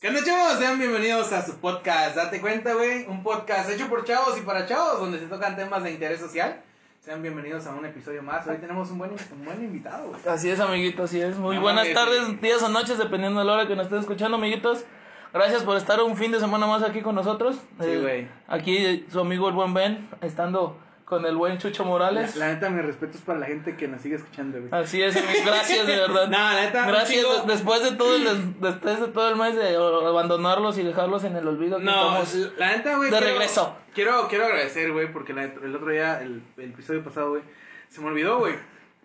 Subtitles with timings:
[0.00, 0.58] ¿Qué onda, chavos?
[0.58, 2.16] Sean bienvenidos a su podcast.
[2.16, 3.06] Date cuenta, güey.
[3.06, 6.60] Un podcast hecho por chavos y para chavos, donde se tocan temas de interés social.
[7.00, 8.46] Sean bienvenidos a un episodio más.
[8.46, 10.20] Hoy tenemos un buen, un buen invitado, güey.
[10.28, 11.36] Así es, amiguitos, así es.
[11.38, 14.00] Muy No buenas mames, tardes, días o noches, dependiendo de la hora que nos estén
[14.00, 14.84] escuchando, amiguitos.
[15.32, 17.56] Gracias por estar un fin de semana más aquí con nosotros.
[17.80, 18.28] Sí, Eh, güey.
[18.48, 22.36] Aquí eh, su amigo el buen Ben, estando con el buen Chucho La, Morales.
[22.36, 24.68] la neta, mis respetos para la gente que nos sigue escuchando, güey.
[24.72, 25.14] Así es.
[25.46, 26.26] Gracias, de verdad.
[26.28, 28.24] No, la neta, Gracias, después de todo el,
[28.60, 31.78] después de todo el mes de abandonarlos y dejarlos en el olvido.
[31.78, 32.18] No,
[32.58, 33.10] la neta, güey.
[33.10, 33.76] de quiero- regreso.
[33.94, 37.42] Quiero, quiero agradecer, güey, porque la- el otro día, el, el episodio pasado, güey,
[37.88, 38.54] se me olvidó, güey.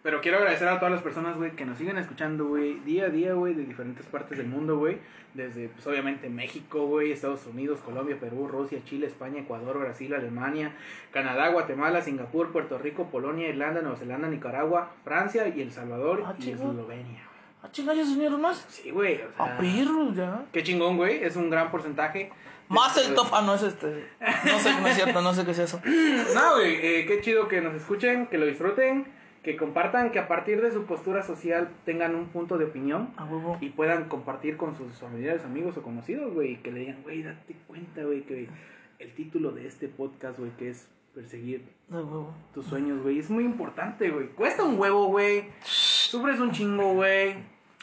[0.03, 3.09] Pero quiero agradecer a todas las personas, güey, que nos siguen escuchando, güey, día a
[3.09, 4.97] día, güey, de diferentes partes del mundo, güey.
[5.35, 10.73] Desde, pues, obviamente, México, güey, Estados Unidos, Colombia, Perú, Rusia, Chile, España, Ecuador, Brasil, Alemania,
[11.11, 16.33] Canadá, Guatemala, Singapur, Puerto Rico, Polonia, Irlanda, Nueva Zelanda, Nicaragua, Francia y El Salvador Ah,
[16.39, 16.49] y.
[16.49, 17.21] Eslovenia.
[17.63, 18.65] Ah, chinga, ya se más.
[18.69, 20.45] Sí, güey, o sea, A perros, ya.
[20.51, 22.31] qué chingón, güey, es un gran porcentaje.
[22.69, 23.27] Más el top.
[23.31, 24.07] Ah, no es este.
[24.19, 25.79] No sé, no es cierto, no sé qué es eso.
[26.33, 29.05] No, güey, eh, qué chido que nos escuchen, que lo disfruten,
[29.43, 33.25] que compartan, que a partir de su postura social tengan un punto de opinión A
[33.25, 33.57] huevo.
[33.59, 37.23] y puedan compartir con sus familiares, amigos o conocidos, güey, y que le digan, güey,
[37.23, 38.47] date cuenta, güey, que
[38.99, 41.65] el título de este podcast, güey, que es perseguir
[42.53, 44.27] tus sueños, güey, es muy importante, güey.
[44.29, 45.45] Cuesta un huevo, güey.
[45.63, 47.35] Sufres un chingo, güey.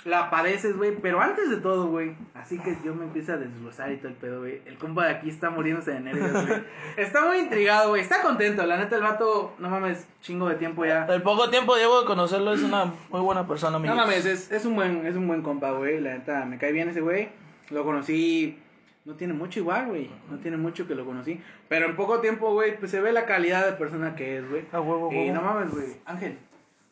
[0.04, 0.96] La padeces, güey.
[1.02, 2.14] Pero antes de todo, güey.
[2.34, 4.62] Así que yo me empiezo a desglosar y todo el pedo, güey.
[4.64, 6.62] El compa de aquí está muriéndose de nervios, güey.
[6.96, 8.02] Está muy intrigado, güey.
[8.02, 8.64] Está contento.
[8.64, 11.04] La neta, el vato, no mames, chingo de tiempo ya.
[11.06, 13.94] El poco tiempo llevo de conocerlo es una muy buena persona, amigo.
[13.94, 16.00] No mames, es, es un buen, es un buen compa, güey.
[16.00, 17.28] La neta, me cae bien ese güey.
[17.70, 18.58] Lo conocí.
[19.04, 20.10] No tiene mucho igual, güey.
[20.30, 21.40] No tiene mucho que lo conocí.
[21.68, 24.64] Pero en poco tiempo, güey, pues se ve la calidad de persona que es, güey.
[24.70, 25.34] A huevo, Y huevo.
[25.34, 25.86] no mames, güey.
[26.04, 26.38] Ángel,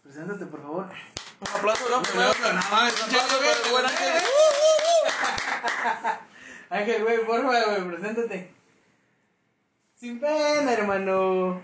[0.06, 0.86] preséntate, por favor.
[1.40, 1.96] Un aplauso, ¿no?
[1.96, 4.12] No, no mames, Un aplauso para el buen Ángel.
[6.70, 8.54] Ángel, güey, por favor, güey, preséntate.
[9.94, 11.62] Sin pena, hermano.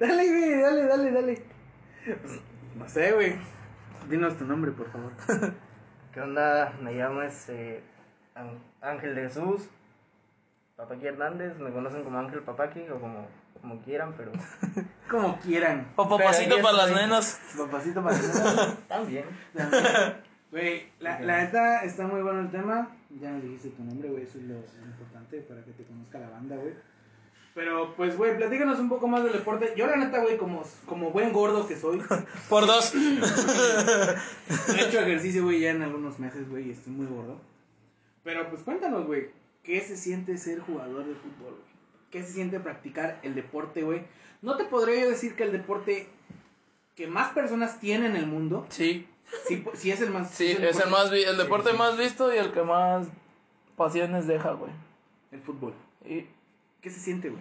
[0.00, 1.42] dale, güey, dale, dale, dale.
[2.76, 3.36] No sé, güey.
[4.08, 5.12] Dinos tu nombre, por favor.
[6.12, 6.72] ¿Qué onda?
[6.80, 7.82] Me llamo este
[8.34, 9.68] Án- Ángel de Jesús,
[10.76, 13.28] Papaki Hernández, me conocen como Ángel Papaki o como,
[13.62, 14.32] como quieran, pero
[15.10, 15.92] Como quieran.
[15.96, 17.40] O papacito para las nenas.
[17.56, 18.26] Papacito para que
[18.88, 19.24] también.
[20.50, 22.94] Güey, la, la neta está muy bueno el tema.
[23.18, 24.24] Ya me dijiste tu nombre, güey.
[24.24, 26.74] Eso es lo, lo importante para que te conozca la banda, güey.
[27.54, 29.72] Pero, pues, güey, platícanos un poco más del deporte.
[29.78, 32.02] Yo, la neta, güey, como, como buen gordo que soy,
[32.50, 32.94] Por dos.
[32.94, 37.40] he hecho ejercicio, güey, ya en algunos meses, güey, y estoy muy gordo.
[38.22, 39.30] Pero, pues, cuéntanos, güey,
[39.62, 41.71] ¿qué se siente ser jugador de fútbol, güey?
[42.12, 44.02] ¿Qué se siente practicar el deporte, güey?
[44.42, 46.06] No te podría yo decir que el deporte
[46.94, 49.08] que más personas tienen en el mundo, Sí,
[49.48, 50.30] si, si es el más...
[50.30, 51.78] sí, es el deporte- más vi- el deporte Sí, sí.
[51.78, 53.08] más visto y el que más
[53.76, 54.70] pasiones deja, güey.
[55.32, 55.72] El fútbol.
[56.06, 56.26] Y
[56.82, 57.40] ¿Qué se siente, güey?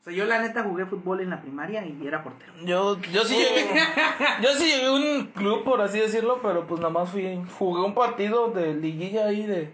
[0.00, 2.52] O sea, yo la neta jugué fútbol en la primaria y era portero.
[2.64, 3.66] yo, yo sí llegué,
[4.42, 7.82] yo sí llegué a un club, por así decirlo, pero pues nada más fui, jugué
[7.82, 9.70] un partido de liguilla ahí de,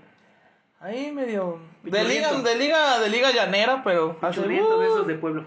[0.85, 5.07] ahí medio, de liga, de liga, de liga llanera, pero hace, Churriento de uh, esos
[5.07, 5.45] de pueblo.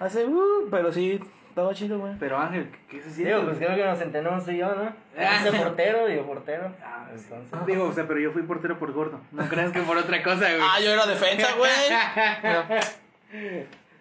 [0.00, 2.14] hace, uh, pero sí, estaba chido, güey.
[2.18, 3.32] Pero Ángel, ¿qué se siente?
[3.34, 4.92] Digo, pues creo que nos entendemos tú y yo, ¿no?
[5.16, 5.42] Ah.
[5.44, 6.72] Dice portero, digo portero.
[6.84, 7.06] Ah.
[7.10, 9.20] Entonces, Digo, o sea, pero yo fui portero por gordo.
[9.32, 10.60] No creas que por otra cosa, güey.
[10.60, 11.70] Ah, yo era defensa, güey.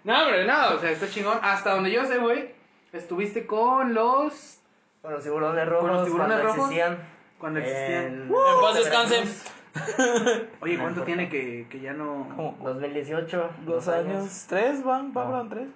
[0.04, 1.38] No, hombre, no, o sea, está chingón.
[1.42, 2.52] Hasta donde yo sé, güey,
[2.94, 4.60] estuviste con los...
[5.02, 6.72] con los tiburones rojos, Con los tiburones cuando rojos.
[6.72, 6.98] existían.
[7.38, 8.06] Cuando existían.
[8.06, 9.57] En, En paz descansen.
[10.62, 12.28] Oye, ¿cuánto tiene que, que ya no...
[12.36, 13.50] Como 2018.
[13.66, 15.32] dos años, tres van, No.
[15.32, 15.68] van tres.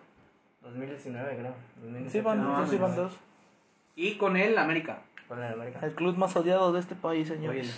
[0.61, 1.53] 2019, creo.
[1.81, 3.01] 2018, Sí van, No, sí, van no.
[3.03, 3.13] dos.
[3.95, 4.99] Y con el América.
[5.27, 5.79] Con el América.
[5.83, 7.73] El club más odiado de este país, Oye, señores.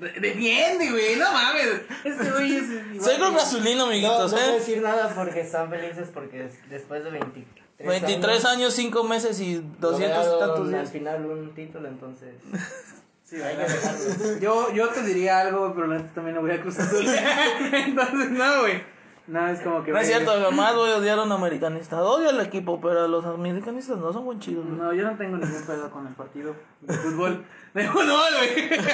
[0.00, 1.82] de- defiende, güey, no mames.
[2.04, 2.64] Este güey es...
[2.94, 4.52] igual Soy Cruz Azulino, No, no amiguitos, puedo ¿eh?
[4.54, 9.56] decir nada porque están felices porque des- después de 23 23 años, 5 meses y
[9.78, 10.90] 200 y tantos al días.
[10.90, 12.34] final un título, entonces
[13.28, 14.38] Sí, hay que dejarlo.
[14.38, 17.04] Yo, yo te diría algo, pero la neta también lo voy a Cruz Azul.
[17.72, 18.95] Entonces, no, güey.
[19.28, 19.90] No, es como que.
[19.90, 22.00] No es cierto, jamás voy a odiar a un americanista.
[22.02, 24.64] Odio al equipo, pero los americanistas no son buen chidos.
[24.64, 24.78] güey.
[24.78, 27.44] No, yo no tengo ningún pedo con el partido de fútbol.
[27.74, 28.06] De fútbol,
[28.38, 28.70] güey.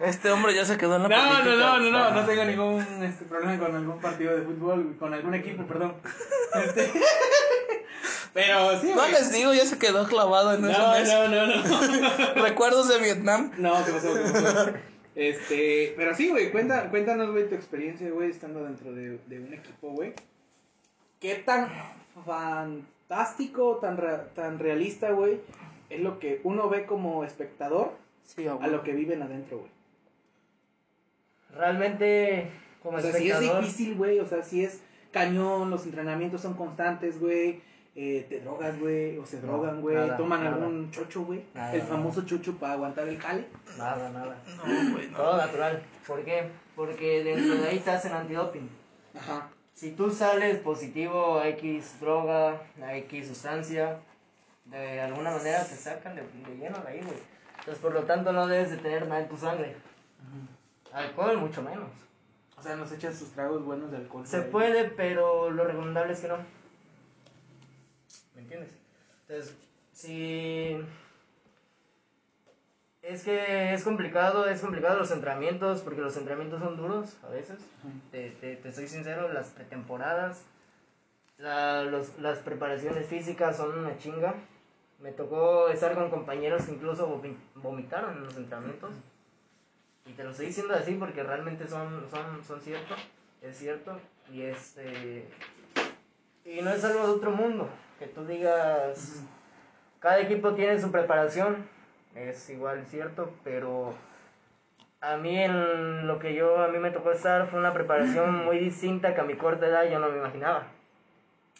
[0.00, 1.56] Este hombre ya se quedó en la No, no, política.
[1.56, 2.10] no, no, no.
[2.10, 5.94] No tengo ningún este, problema con algún partido de fútbol, con algún equipo, perdón.
[6.54, 6.92] Este,
[8.34, 9.12] Pero sí, No güey.
[9.12, 11.08] les digo, ya se quedó clavado en ese No, mes.
[11.08, 12.42] no, no, no.
[12.42, 13.52] Recuerdos de Vietnam.
[13.56, 14.08] No, ¿qué pasó?
[14.14, 14.72] ¿Qué pasó?
[15.14, 19.54] Este, pero sí, güey, cuenta, cuéntanos, güey, tu experiencia, güey, estando dentro de, de un
[19.54, 20.12] equipo, güey.
[21.20, 21.68] ¿Qué tan
[22.24, 23.98] fantástico, tan,
[24.34, 25.40] tan realista, güey,
[25.88, 27.92] es lo que uno ve como espectador
[28.24, 29.70] Sí, a lo que viven adentro, güey.
[31.50, 32.50] Realmente,
[32.82, 34.80] como O sea, si es difícil, güey, o sea, si es
[35.12, 37.60] cañón, los entrenamientos son constantes, güey.
[37.96, 40.56] Eh, te drogas, güey, o se No, drogan, güey, nada, toman nada.
[40.56, 41.90] algún chocho, güey, Nada, el nada.
[41.90, 43.46] famoso chocho para aguantar el jale.
[43.78, 44.36] nada, nada.
[44.66, 45.16] No, güey, no.
[45.16, 45.82] Todo natural.
[46.06, 46.48] ¿Por qué?
[46.74, 48.68] Porque dentro de ahí te hacen antidoping.
[49.16, 49.48] Ajá.
[49.74, 53.98] Si tú sales positivo a X droga, a X sustancia,
[54.64, 57.18] de alguna manera te sacan de, de lleno de ahí, güey.
[57.60, 59.76] Entonces, por lo tanto, no debes de tener nada en tu sangre.
[60.92, 61.88] Alcohol, mucho menos.
[62.56, 64.26] O sea, nos echan sus tragos buenos de alcohol.
[64.26, 66.36] Se puede, pero lo recomendable es que no.
[68.44, 68.70] ¿Me entiendes?
[69.28, 69.56] Entonces,
[69.92, 70.84] si...
[73.02, 77.58] Es que es complicado, es complicado los entrenamientos, porque los entrenamientos son duros a veces.
[78.10, 80.42] Te, te, te soy sincero, las pretemporadas,
[81.36, 84.34] la, los, las preparaciones físicas son una chinga.
[85.00, 88.92] Me tocó estar con compañeros que incluso vomi- vomitaron en los entrenamientos.
[90.06, 92.94] Y te lo estoy diciendo así porque realmente son, son, son cierto,
[93.42, 94.00] es cierto.
[94.32, 95.28] Y este.
[96.46, 97.68] Y no es algo de otro mundo.
[98.04, 99.24] Que tú digas.
[99.98, 101.66] Cada equipo tiene su preparación.
[102.14, 103.94] Es igual cierto, pero.
[105.00, 108.58] A mí en lo que yo a mí me tocó estar fue una preparación muy
[108.58, 110.64] distinta que a mi corta edad yo no me imaginaba.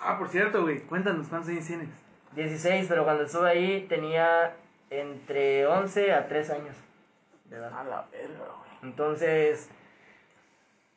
[0.00, 1.88] Ah, por cierto, güey, cuéntanos cuántos años tienes.
[2.37, 4.55] 16, pero cuando estuve ahí tenía
[4.91, 6.76] entre 11 a 3 años
[7.46, 7.73] de edad.
[7.73, 8.70] A la verga, güey.
[8.82, 9.70] Entonces,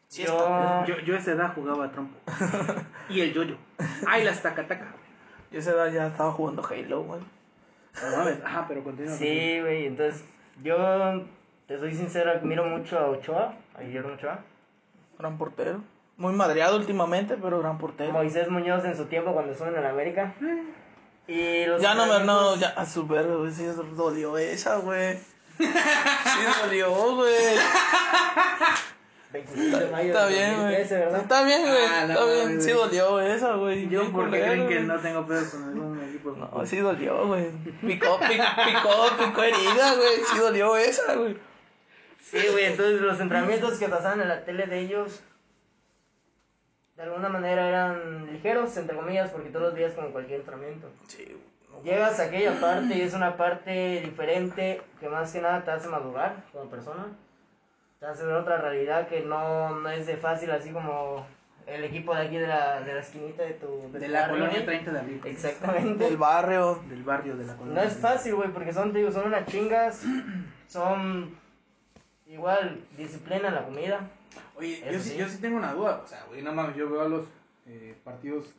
[0.09, 2.17] Sí, yo, Yo, yo a esa edad jugaba a trompo.
[3.09, 3.57] y el yoyo.
[4.05, 4.93] Ay, las tacataca.
[5.51, 7.21] Yo a esa edad ya estaba jugando Halo, güey.
[8.03, 8.43] No mames.
[8.43, 9.15] Ajá, pero continúa.
[9.15, 10.23] sí, güey, entonces
[10.63, 11.23] yo
[11.67, 14.39] te soy sincero, admiro mucho a Ochoa, a Guillermo Ochoa.
[15.17, 15.81] Gran portero.
[16.17, 18.11] Muy madreado últimamente, pero gran portero.
[18.11, 20.33] Moisés Muñoz en su tiempo cuando estuvo en el América.
[21.27, 23.65] Y los Ya no me, no, ya a su verga, güey, sí
[23.95, 25.17] dolió esa, güey.
[25.57, 25.65] Sí
[26.63, 27.33] dolió, güey.
[29.33, 30.77] 26 de mayo Está bien, güey.
[30.77, 31.21] 2013, ¿verdad?
[31.21, 31.85] Está bien, güey.
[31.85, 33.89] Ah, Está bien, sí dolió esa, güey.
[33.89, 36.31] Yo porque creen que no tengo pedos con algún equipo.
[36.31, 37.49] No, sí dolió, güey.
[37.81, 40.17] Picó, picó, picó, picó herida, güey.
[40.31, 41.37] Sí dolió esa, güey.
[42.21, 45.21] Sí, güey, entonces los entrenamientos que pasaban en la tele de ellos,
[46.95, 50.89] de alguna manera eran ligeros, entre comillas, porque todos los días como cualquier entrenamiento.
[51.07, 51.57] Sí, güey.
[51.83, 55.87] Llegas a aquella parte y es una parte diferente que más que nada te hace
[55.87, 57.05] madurar como persona.
[57.99, 61.25] Te hace ver otra realidad que no, no es de fácil, así como
[61.65, 63.91] el equipo de aquí de la, de la esquinita de tu...
[63.91, 64.65] De tu la barrio, colonia güey.
[64.65, 65.21] 30 de abril.
[65.25, 66.03] Exactamente.
[66.03, 66.83] Del barrio.
[66.87, 67.81] Del barrio de la colonia.
[67.81, 70.03] No es fácil, güey, porque son, te digo, son unas chingas,
[70.67, 71.35] son
[72.27, 74.09] igual disciplina en la comida.
[74.55, 75.17] Oye, yo sí, sí.
[75.17, 76.01] yo sí tengo una duda.
[76.03, 77.27] O sea, güey, no mames, yo veo los
[77.65, 78.53] eh, partidos,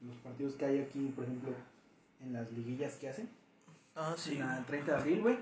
[0.00, 1.50] los partidos que hay aquí, por ejemplo,
[2.22, 3.28] en las liguillas que hacen.
[3.96, 4.34] Ah, sí.
[4.34, 5.38] En la 30 de abril, güey.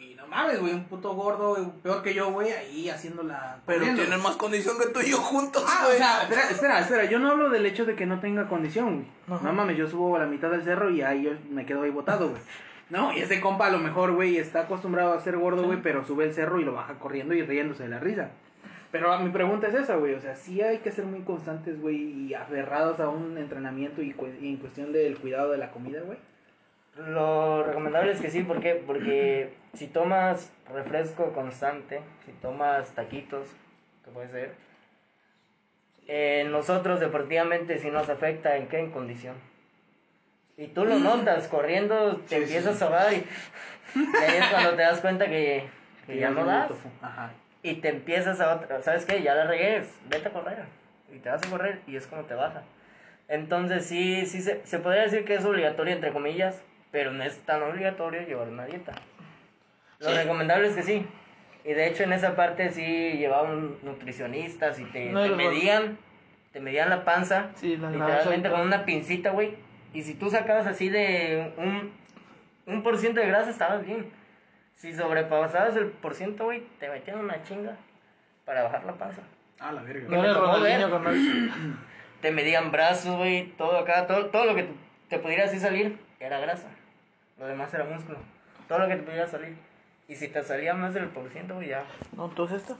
[0.00, 3.60] Y no mames, güey, un puto gordo, güey, peor que yo, güey, ahí haciéndola.
[3.66, 4.02] Pero corriendo.
[4.02, 5.94] tienen más condición que tú y yo juntos, Ah, güey.
[5.96, 9.06] o sea, espera, espera, espera, yo no hablo del hecho de que no tenga condición,
[9.28, 9.40] güey.
[9.42, 11.90] No mames, yo subo a la mitad del cerro y ahí yo me quedo ahí
[11.90, 12.40] botado, güey.
[12.90, 16.04] No, y ese compa a lo mejor, güey, está acostumbrado a ser gordo, güey, pero
[16.04, 18.30] sube el cerro y lo baja corriendo y riéndose de la risa.
[18.92, 21.96] Pero mi pregunta es esa, güey, o sea, sí hay que ser muy constantes, güey,
[21.96, 26.00] y aferrados a un entrenamiento y, cu- y en cuestión del cuidado de la comida,
[26.02, 26.18] güey.
[26.96, 28.82] Lo recomendable es que sí, ¿por qué?
[28.86, 33.48] Porque si tomas refresco constante, si tomas taquitos,
[34.04, 34.52] que puede ser,
[36.06, 39.34] eh, nosotros deportivamente sí nos afecta en qué en condición.
[40.56, 42.84] Y tú lo notas, corriendo te Sí, empiezas sí.
[42.84, 45.64] a ahogar y, y ahí es cuando te das cuenta que,
[46.06, 46.70] que ya no das.
[47.02, 47.32] Ajá.
[47.62, 49.22] Y te empiezas a otra, ¿sabes qué?
[49.22, 50.64] Ya la regué, vete a correr.
[51.12, 52.62] Y te vas a correr y es como te baja.
[53.26, 56.62] Entonces sí, sí se, se podría decir que es obligatorio entre comillas,
[56.94, 58.92] pero no es tan obligatorio llevar una dieta.
[59.98, 60.14] Lo Sí.
[60.14, 61.04] recomendable es que sí.
[61.64, 62.82] Y de hecho en esa parte sí
[63.18, 65.98] llevaban nutricionistas y te, No, te medían,
[66.52, 69.56] te medían la panza, Sí, la literalmente con una pincita, güey.
[69.92, 71.90] Y si tú sacabas así de un,
[72.66, 74.06] un por ciento de grasa, estabas bien.
[74.76, 77.76] Si sobrepasabas el por ciento, güey, te metían una chinga
[78.44, 79.22] para bajar la panza.
[79.58, 80.06] Ah, la verga.
[80.08, 80.32] No ver.
[80.90, 81.76] carnal.
[82.20, 84.74] Te medían brazos, güey, todo acá, todo, todo lo que te-
[85.08, 86.68] te pudiera así salir era grasa.
[87.38, 88.18] Lo demás era músculo.
[88.68, 89.56] Todo lo que te pudiera salir.
[90.08, 91.84] Y si te salía más del por ciento, güey, ya.
[92.16, 92.76] No, entonces esto.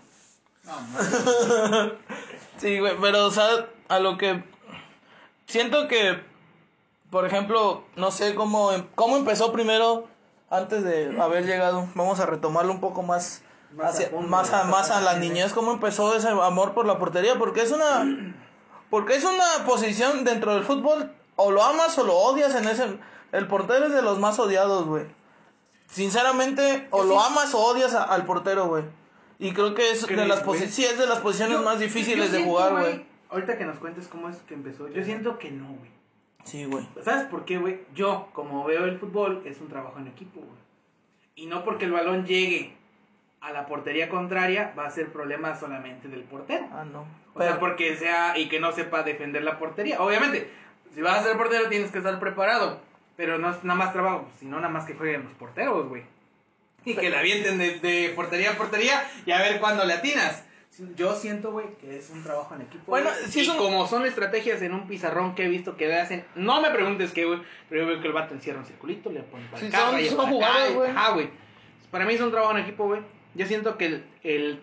[0.65, 1.93] No, no.
[2.59, 4.43] Sí, güey, pero, o sea, a lo que.
[5.47, 6.21] Siento que,
[7.11, 10.07] por ejemplo, no sé cómo, cómo empezó primero
[10.51, 11.89] antes de haber llegado.
[11.95, 13.43] Vamos a retomarlo un poco más.
[13.73, 16.87] Más a hacia- fondo, más, a, más a la niñez, cómo empezó ese amor por
[16.87, 18.07] la portería, porque es una
[18.89, 22.87] porque es una posición dentro del fútbol o lo amas o lo odias en ese
[23.35, 25.05] el portero es de los más odiados, güey.
[25.87, 28.85] sinceramente, o lo amas o odias a- al portero, güey.
[29.39, 30.61] Y creo que es de ¿Crees, las güey?
[30.61, 33.05] posi- sí, es de las posiciones Yo- más difíciles de jugar, güey.
[33.31, 35.91] Ahorita que nos cuentes cómo es que empezó, yo siento que no, güey.
[36.45, 36.87] Sí, güey.
[37.03, 37.81] ¿Sabes por qué, güey?
[37.95, 40.59] Yo, como veo el fútbol, es un trabajo en equipo, güey.
[41.37, 42.77] Y no porque el balón llegue
[43.41, 46.67] a la portería contraria, va a ser problema solamente del portero.
[46.73, 47.01] Ah, no.
[47.35, 50.01] O sea, Pero- porque sea y que no sepa defender la portería.
[50.01, 50.51] Obviamente,
[50.95, 52.79] si vas a ser portero tienes que estar preparado.
[53.17, 56.03] Pero no es nada más trabajo, sino nada más que jueguen los porteros, güey.
[56.85, 60.45] Y que la avienten de, de portería a portería y a ver cuándo le atinas.
[60.97, 62.83] Yo siento, güey, que es un trabajo en equipo.
[62.89, 66.01] Bueno, y es un- como son estrategias en un pizarrón que he visto que le
[66.01, 69.13] hacen, no me preguntes qué, güey, pero yo veo que el vato encierra un circulito,
[69.13, 70.91] le pone para Sí, acá, son- son jugadas, güey.
[70.91, 71.29] Ajá, güey.
[71.93, 73.01] Para mí es un trabajo en equipo, güey.
[73.37, 74.61] Yo siento que el, el,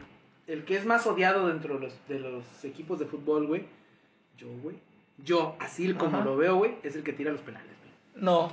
[0.48, 3.64] el que es más odiado dentro de los, de los equipos de fútbol, güey,
[4.38, 4.76] yo, güey.
[5.24, 6.26] Yo, así como Ajá.
[6.26, 7.71] lo veo, güey, es el que tira los penales.
[8.22, 8.52] No.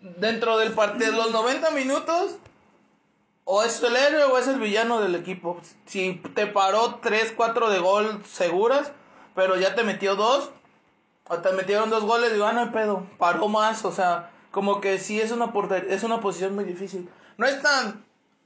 [0.00, 2.36] Dentro del partido, los 90 minutos,
[3.44, 5.60] o es el héroe o es el villano del equipo.
[5.84, 8.92] Si te paró 3, 4 de gol seguras,
[9.34, 10.50] pero ya te metió dos,
[11.28, 14.80] o te metieron dos goles, digo, ah, no hay pedo, paró más, o sea, como
[14.80, 15.52] que sí es una,
[15.88, 17.08] es una posición muy difícil.
[17.36, 18.04] No es tan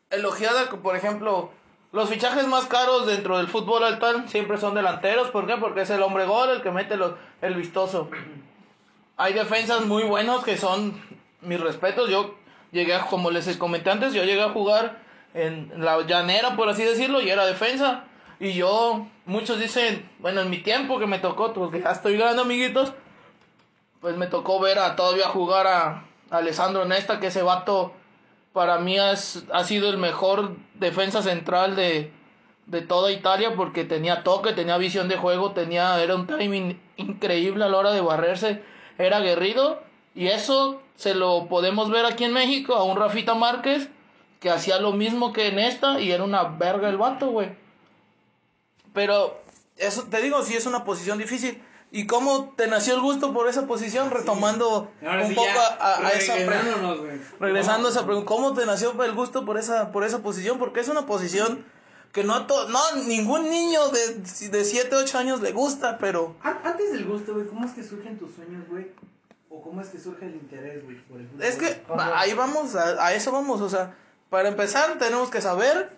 [0.08, 1.50] elogiada que, por ejemplo,
[1.92, 5.56] los fichajes más caros dentro del fútbol actual siempre son delanteros, ¿por qué?
[5.58, 6.96] Porque es el hombre gol, el que mete
[7.42, 8.08] el vistoso.
[9.18, 10.98] Hay defensas muy buenos que son
[11.42, 12.08] mis respetos.
[12.08, 12.36] Yo
[12.72, 14.98] llegué, como les comenté antes, yo llegué a jugar
[15.34, 18.04] en la llanera, por así decirlo, y era defensa.
[18.40, 22.42] Y yo, muchos dicen, bueno, en mi tiempo que me tocó, porque ya estoy grande,
[22.42, 22.92] amiguitos,
[24.00, 27.92] pues me tocó ver a todavía jugar a, a Alessandro Nesta, que ese vato
[28.52, 32.12] para mí es- ha sido el mejor defensa central de,
[32.66, 37.64] de toda Italia porque tenía toque, tenía visión de juego, tenía, era un timing increíble
[37.64, 38.62] a la hora de barrerse,
[38.98, 39.80] era aguerrido
[40.14, 43.88] y eso se lo podemos ver aquí en México a un Rafita Márquez
[44.40, 47.56] que hacía lo mismo que en esta y era una verga el vato, güey.
[48.92, 49.40] Pero
[49.76, 51.62] eso te digo, sí es una posición difícil.
[51.90, 54.10] ¿Y cómo te nació el gusto por esa posición?
[54.10, 57.14] Retomando un sí, poco a, a esa pregunta.
[57.40, 60.58] Regresando a esa pregunta, ¿cómo te nació el gusto por esa, por esa posición?
[60.58, 61.64] Porque es una posición
[62.12, 66.34] que no a to- no, ningún niño de, de 7, 8 años le gusta, pero
[66.42, 68.86] An- Antes del gusto, güey, ¿cómo es que surgen tus sueños, güey?
[69.50, 71.82] ¿O cómo es que surge el interés, güey, por el es que
[72.14, 73.94] ahí vamos, a, a eso vamos, o sea,
[74.30, 75.90] para empezar tenemos que saber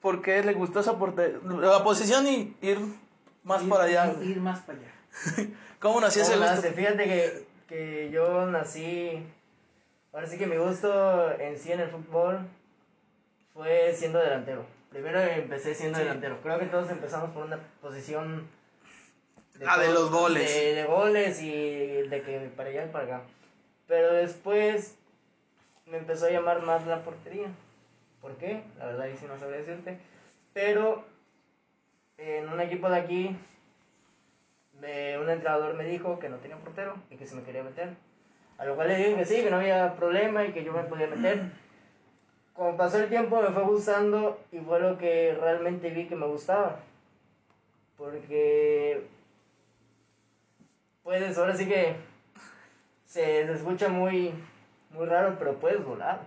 [0.00, 2.78] por qué le gustó esa porte- la posición y ir
[3.44, 4.14] más Ir- para allá.
[4.22, 4.92] Ir, ir más para allá.
[5.80, 6.56] ¿Cómo nació ese ¿Cómo gusto?
[6.56, 6.72] nace?
[6.72, 9.22] Fíjate que, que yo nací.
[10.12, 12.40] Ahora sí que mi gusto en sí en el fútbol
[13.52, 14.64] fue siendo delantero.
[14.96, 16.38] Primero empecé siendo delantero.
[16.42, 18.48] Creo que todos empezamos por una posición.
[19.66, 20.54] Ah, de los goles.
[20.54, 21.50] De, de goles y
[22.08, 23.20] de que para allá y para acá.
[23.86, 24.96] Pero después
[25.84, 27.48] me empezó a llamar más la portería.
[28.22, 28.62] ¿Por qué?
[28.78, 29.98] La verdad, ahí sí no sabría decirte.
[30.54, 31.04] Pero
[32.16, 33.36] en un equipo de aquí
[34.80, 37.90] me- un entrenador me dijo que no tenía portero y que se me quería meter.
[38.56, 40.84] A lo cual le dije que sí, que no había problema y que yo me
[40.84, 41.42] podía meter.
[42.56, 46.26] Como pasó el tiempo me fue gustando y fue lo que realmente vi que me
[46.26, 46.80] gustaba.
[47.98, 49.06] Porque
[51.02, 51.96] puedes, ahora sí que
[53.06, 54.32] se, se escucha muy,
[54.90, 56.20] muy raro, pero puedes volar.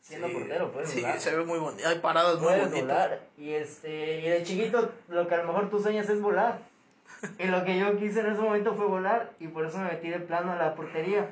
[0.00, 1.86] Siendo Sí, portero, puedes sí, volar se ve muy bonito.
[1.88, 2.80] Hay paradas muy bonitas.
[2.82, 3.20] volar.
[3.36, 6.58] Y, este, y de chiquito lo que a lo mejor tú sueñas es volar.
[7.38, 10.08] Y lo que yo quise en ese momento fue volar y por eso me metí
[10.08, 11.28] de plano a la portería.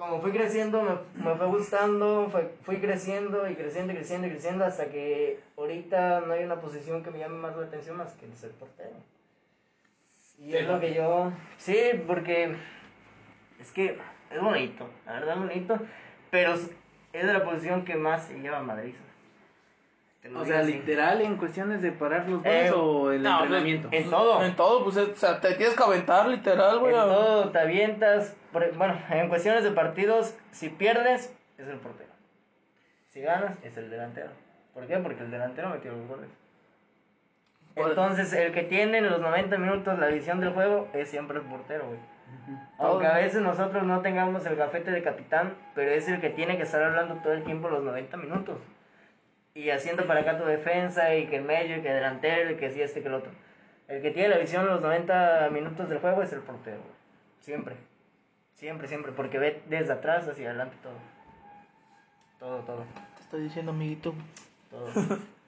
[0.00, 4.30] Como fui creciendo, me, me fue gustando, fue- fui creciendo y creciendo y creciendo y
[4.30, 8.14] creciendo hasta que ahorita no hay una posición que me llame más la atención más
[8.14, 8.96] que el ser portero.
[10.38, 11.30] Y es lo que yo...
[11.58, 11.76] Sí,
[12.06, 12.56] porque
[13.60, 13.98] es que
[14.30, 15.78] es bonito, la verdad es bonito,
[16.30, 16.70] pero es
[17.26, 18.94] de la posición que más se lleva a Madrid.
[20.34, 20.72] O sea, así.
[20.72, 23.88] literal en cuestiones de parar los goles Eh, o el no, entrenamiento.
[23.90, 24.42] En todo.
[24.42, 26.94] En todo, pues, o sea, te tienes que aventar literal, güey.
[26.94, 28.34] En todo te avientas.
[28.52, 32.10] Bueno, en cuestiones de partidos, si pierdes, es el portero.
[33.10, 34.30] Si ganas, es el delantero.
[34.74, 34.96] ¿Por qué?
[34.98, 36.30] Porque el delantero metió los goles.
[37.76, 41.44] Entonces, el que tiene en los 90 minutos la visión del juego es siempre el
[41.44, 41.98] portero, güey.
[42.78, 46.56] Aunque a veces nosotros no tengamos el gafete de capitán, pero es el que tiene
[46.56, 48.58] que estar hablando todo el tiempo los 90 minutos.
[49.54, 52.56] Y haciendo para acá tu defensa, y que el medio, y que el delantero, y
[52.56, 53.32] que si este, que el otro.
[53.88, 56.94] El que tiene la visión los 90 minutos del juego es el portero, güey.
[57.40, 57.89] Siempre.
[58.60, 59.12] Siempre, siempre.
[59.12, 60.92] Porque ve desde atrás hacia adelante todo.
[62.38, 62.84] Todo, todo.
[63.16, 64.14] Te estoy diciendo, amiguito.
[64.70, 65.18] Todo.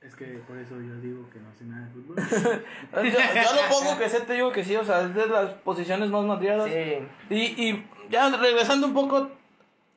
[0.00, 2.16] Es que por eso yo digo que no sé nada de fútbol.
[2.94, 5.54] Yo, yo lo poco que sé te digo que sí, o sea, es de las
[5.54, 6.72] posiciones más materiales.
[7.28, 7.34] Sí.
[7.34, 9.28] Y, y ya regresando un poco,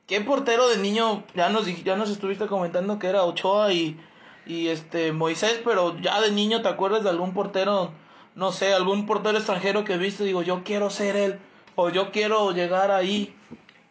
[0.06, 1.24] ¿Qué portero de niño?
[1.34, 3.98] Ya nos, ya nos estuviste comentando que era Ochoa y,
[4.46, 7.92] y este Moisés, pero ya de niño te acuerdas de algún portero,
[8.34, 11.38] no sé, algún portero extranjero que viste, digo, yo quiero ser él,
[11.76, 13.34] o yo quiero llegar ahí.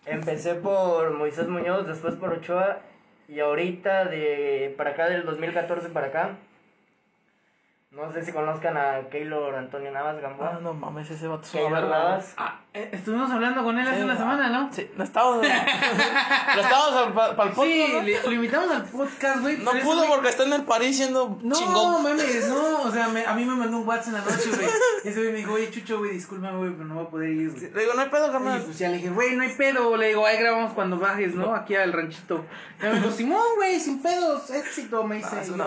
[0.06, 2.80] Empecé por Moisés Muñoz, después por Ochoa
[3.28, 6.38] y ahorita de para acá del 2014 para acá.
[7.92, 10.60] No sé si conozcan a Keylor Antonio Navas Ah, Gamboa.
[10.64, 11.90] no mames, ese vato es Keylor.
[11.90, 12.34] Navas.
[12.38, 14.72] Ah, eh, estuvimos hablando con él hace Sí, una ah, semana, ¿no?
[14.72, 15.46] Sí, no estábamos.
[16.56, 17.64] lo estábamos para el podcast.
[17.68, 18.02] Sí, ¿no?
[18.02, 19.58] le- lo invitamos al podcast, güey.
[19.58, 22.04] No pudo porque está en el París siendo No, chingón.
[22.04, 24.70] mames, no, o sea, me- a mí me mandó un WhatsApp en la noche, güey.
[25.04, 27.30] Y ese güey me dijo, oye, Chucho, güey, discúlpame, güey, pero no voy a poder
[27.32, 27.72] ir, güey.
[27.74, 28.62] Le digo, no hay pedo, carnal.
[28.62, 29.98] pues ya le dije, güey, no hay pedo.
[29.98, 31.54] Le digo, ahí grabamos cuando bajes, ¿no?
[31.54, 32.46] Aquí al ranchito.
[32.80, 35.28] Y me dijo, Simón, güey, sin pedos, éxito, me dice.
[35.34, 35.66] Ah, es una.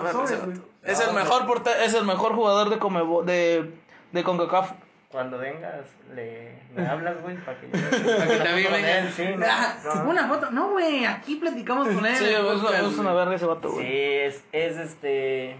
[0.84, 3.70] Es el mejor porte- es el mejor jugador de Comebo, de
[4.12, 4.72] de CONCACAF.
[5.10, 9.10] Cuando vengas, le, me hablas, güey, para que yo Para que también con venga.
[9.12, 10.10] sí, no, Ah, no.
[10.10, 10.50] Una foto.
[10.50, 12.16] No, güey, aquí platicamos con él.
[12.16, 13.86] Sí, es, una verga ese vato, güey.
[13.86, 15.56] Sí, es, es este.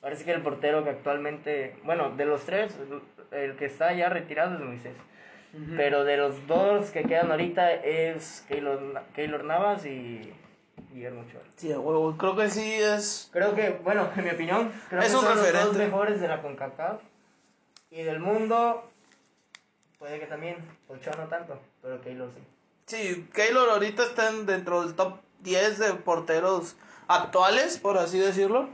[0.00, 1.76] Parece que el portero que actualmente.
[1.84, 2.76] Bueno, de los tres,
[3.30, 4.94] el que está ya retirado es Moisés.
[5.76, 10.32] Pero de los dos que quedan ahorita es Keylor, Keylor Navas y
[10.92, 11.40] Guillermo Ochoa.
[11.56, 12.16] Sí, huevo.
[12.16, 13.28] Creo que sí es.
[13.32, 15.66] Creo que, bueno, en mi opinión, creo Es que un son los referente.
[15.68, 17.00] dos mejores de la CONCACAF.
[17.90, 18.88] Y del mundo,
[19.98, 20.56] puede que también.
[20.88, 22.40] Ochoa no tanto, pero Keylor sí.
[22.86, 26.76] Sí, Keylor ahorita está en- dentro del top 10 de porteros
[27.08, 28.68] actuales, por así decirlo.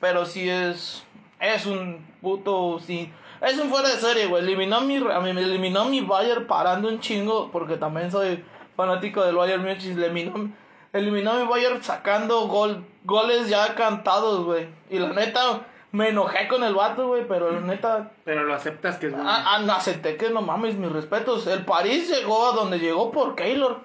[0.00, 1.02] Pero sí es.
[1.40, 2.78] Es un puto.
[2.80, 3.12] Sí.
[3.40, 4.42] Es un fuera de serie, güey.
[4.42, 7.50] Eliminó a mi, eliminó a mi Bayern parando un chingo.
[7.50, 8.44] Porque también soy
[8.76, 9.84] fanático del Bayern Múnich.
[9.86, 10.52] Eliminó,
[10.92, 14.68] eliminó a mi Bayern sacando gol, goles ya cantados, güey.
[14.90, 17.26] Y la neta, me enojé con el vato, güey.
[17.26, 19.28] Pero la neta, Pero lo aceptas que es bueno.
[19.28, 21.46] Ah, ah, acepté que no mames, mis respetos.
[21.46, 23.80] El París llegó a donde llegó por Keylor.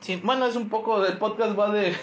[0.00, 1.94] Sí, bueno, es un poco del podcast va de,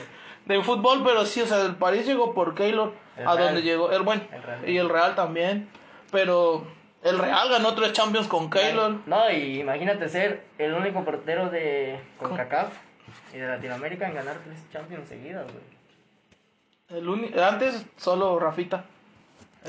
[0.45, 3.45] de fútbol, pero sí, o sea, el París llegó por Keylor El a Real.
[3.47, 3.91] donde llegó.
[3.91, 4.69] El bueno, El Real.
[4.69, 5.69] y el Real también.
[6.11, 6.65] Pero
[7.03, 8.97] el Real ganó tres Champions con Keylor.
[9.05, 12.69] No, y imagínate ser el único portero de CONCACAF
[13.33, 16.99] y de Latinoamérica en ganar tres Champions seguidas, güey.
[16.99, 18.85] El uni- antes solo Rafita.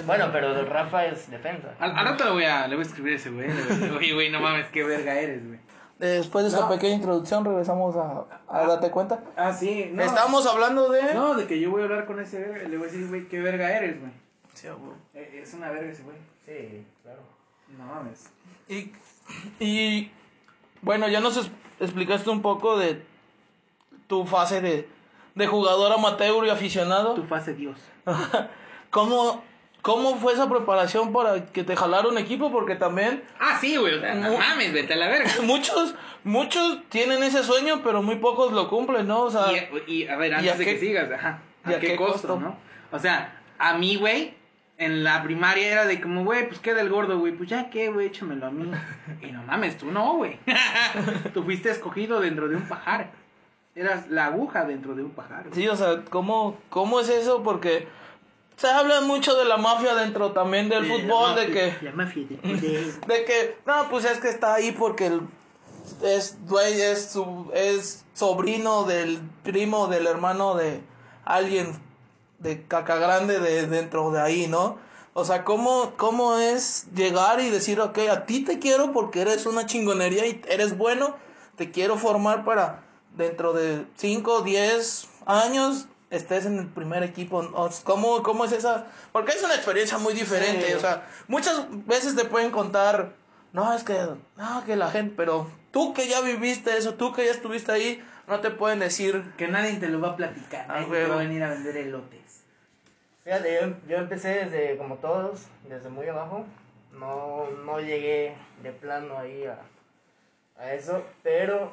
[0.06, 1.74] Bueno, pero Rafa es defensa.
[1.80, 3.48] Al, al rato le voy, a, le voy a escribir a ese güey.
[3.48, 5.58] le voy a decir, Oye, güey, no mames, qué verga eres, güey.
[5.98, 6.68] Después de esta No.
[6.68, 9.18] pequeña introducción regresamos a, a date cuenta.
[9.36, 10.04] Ah, sí, no.
[10.04, 11.12] Estamos hablando de...
[11.14, 12.68] No, de que yo voy a hablar con ese verga.
[12.68, 14.12] Le voy a decir, güey, qué verga eres, güey.
[14.54, 14.92] Sí, güey.
[15.14, 16.16] Eh, Es una verga ese güey.
[16.46, 17.18] Sí, claro.
[17.76, 18.30] No mames.
[18.68, 18.92] Y,
[19.58, 20.12] y
[20.82, 23.02] bueno, ya nos explicaste un poco de
[24.08, 24.88] tu fase de,
[25.36, 27.14] de jugador amateur y aficionado.
[27.14, 27.78] Tu fase Dios.
[28.90, 29.42] ¿Cómo,
[29.82, 32.50] ¿Cómo fue esa preparación para que te jalara un equipo?
[32.50, 33.94] Porque también Ah, sí, güey.
[33.94, 35.30] O sea, no mames, vete a la verga.
[35.42, 35.94] muchos,
[36.24, 39.20] muchos tienen ese sueño, pero muy pocos lo cumplen, ¿no?
[39.22, 39.46] O sea,
[39.86, 41.40] Y, y, a ver, ¿y antes a de qué- que sigas, ajá.
[41.64, 42.40] ¿A, qué, qué costo, costo?
[42.40, 42.56] no?
[42.90, 44.34] O sea, a mí, güey,
[44.78, 47.32] en la primaria era de como, güey, pues queda el gordo, güey.
[47.34, 48.70] Pues ya qué, güey, échamelo a mí.
[49.22, 50.38] Y no mames, tú no, güey.
[51.34, 53.10] tú fuiste escogido dentro de un pajar.
[53.78, 55.44] Eras la aguja dentro de un pajar.
[55.48, 55.54] güey.
[55.54, 57.42] sí, o sea, ¿cómo, ¿cómo es eso?
[57.44, 57.86] Porque
[58.56, 61.76] se habla mucho de la mafia dentro también del Eh, fútbol, de que...
[61.82, 62.92] La mafia de.
[63.06, 65.20] De que, no, pues es que está ahí porque el,
[66.02, 70.80] es, es, su, es sobrino del primo del hermano de
[71.24, 71.80] alguien
[72.40, 74.76] de caca grande de dentro de ahí, ¿no?
[75.14, 79.46] O sea, ¿cómo, ¿cómo es llegar y decir, ok, a ti te quiero porque eres
[79.46, 81.14] una chingonería y eres bueno,
[81.56, 82.82] te quiero formar para
[83.16, 87.46] dentro de 5, 10 años estés en el primer equipo.
[87.84, 88.86] ¿Cómo, ¿Cómo es esa?
[89.12, 90.66] Porque es una experiencia muy diferente.
[90.68, 90.74] Sí.
[90.74, 93.12] O sea, muchas veces te pueden contar,
[93.52, 93.98] no, es que,
[94.36, 98.02] no, que la gente, pero tú que ya viviste eso, tú que ya estuviste ahí,
[98.26, 100.66] no te pueden decir, Que nadie te lo va a platicar.
[100.68, 102.42] Ah, Nadie te va a venir a vender elotes.
[103.24, 106.46] Fíjate, yo, yo empecé desde, como todos, desde muy abajo.
[106.92, 109.58] No, no llegué de plano ahí a,
[110.60, 111.72] a eso, pero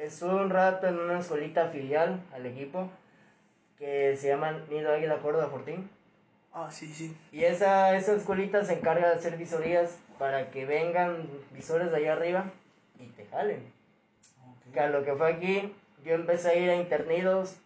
[0.00, 2.90] estuve un rato en una escuelita filial al equipo
[3.78, 5.88] que se llama Nido Águila Córdoba Fortín.
[6.52, 7.16] ah, sí, sí.
[7.32, 12.12] Y esa, esa escuelita se encarga de hacer visorías para que vengan visores de allá
[12.14, 12.44] arriba
[12.98, 13.72] y te jalen.
[14.72, 17.56] Que a lo que fue aquí, yo empecé a ir a internidos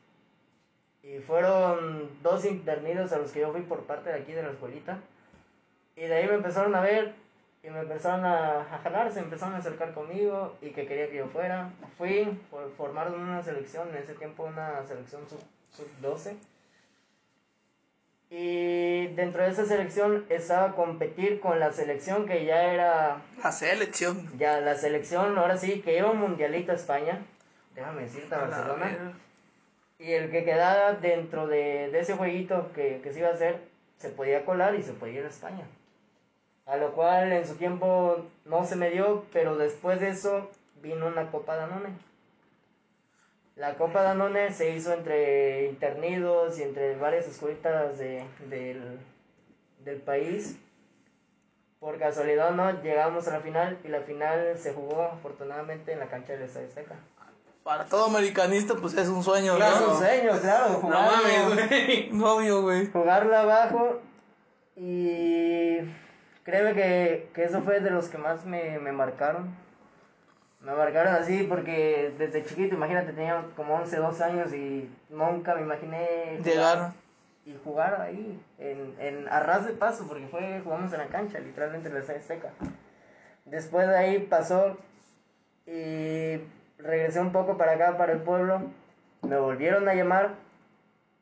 [1.03, 4.51] y fueron dos internidos a los que yo fui por parte de aquí de la
[4.51, 4.99] escuelita.
[5.97, 7.12] Y de ahí me empezaron a ver
[7.64, 11.16] y me empezaron a, a jalar, se empezaron a acercar conmigo y que quería que
[11.16, 11.70] yo fuera.
[11.96, 15.40] Fui, for- formaron una selección, en ese tiempo una selección sub,
[15.72, 16.37] sub 12.
[18.31, 23.53] Y dentro de esa selección estaba a competir con la selección que ya era La
[23.53, 24.29] selección.
[24.38, 27.22] ya la selección, ahora sí, que iba a Mundialito a España.
[27.74, 29.12] déjame decirte, a Barcelona.
[29.98, 33.59] Y el que quedara dentro de, de ese jueguito que, que se iba a hacer,
[33.98, 35.64] se podía colar y se podía ir a España.
[36.66, 40.50] A lo cual en su tiempo no se me dio, pero después de eso
[40.83, 41.90] vino una Copa Danone.
[43.57, 48.98] La Copa Danone se hizo entre internidos y entre varias escuelitas de, del,
[49.85, 50.57] del país.
[51.79, 56.07] Por casualidad no, llegamos a la final y la final se jugó afortunadamente en la
[56.07, 56.94] cancha del Estadio Azteca.
[57.62, 59.92] Para todo americanista, pues es un sueño, Es ¿no?
[59.92, 62.11] un sueño, claro, No mames, güey.
[62.22, 62.90] Obvio, güey.
[62.90, 64.00] jugarlo abajo
[64.77, 65.79] y
[66.44, 69.54] créeme que, que eso fue de los que más me, me marcaron.
[70.61, 75.62] Me marcaron así porque desde chiquito, imagínate, tenía como 11, 12 años y nunca me
[75.62, 76.92] imaginé Llegar.
[77.44, 81.38] y jugar ahí, en, en a ras de paso, porque fue, jugamos en la cancha,
[81.38, 82.50] literalmente en la Azteca.
[83.44, 84.78] Después de ahí pasó
[85.66, 86.40] y
[86.78, 88.62] regresé un poco para acá, para el pueblo.
[89.20, 90.30] Me volvieron a llamar,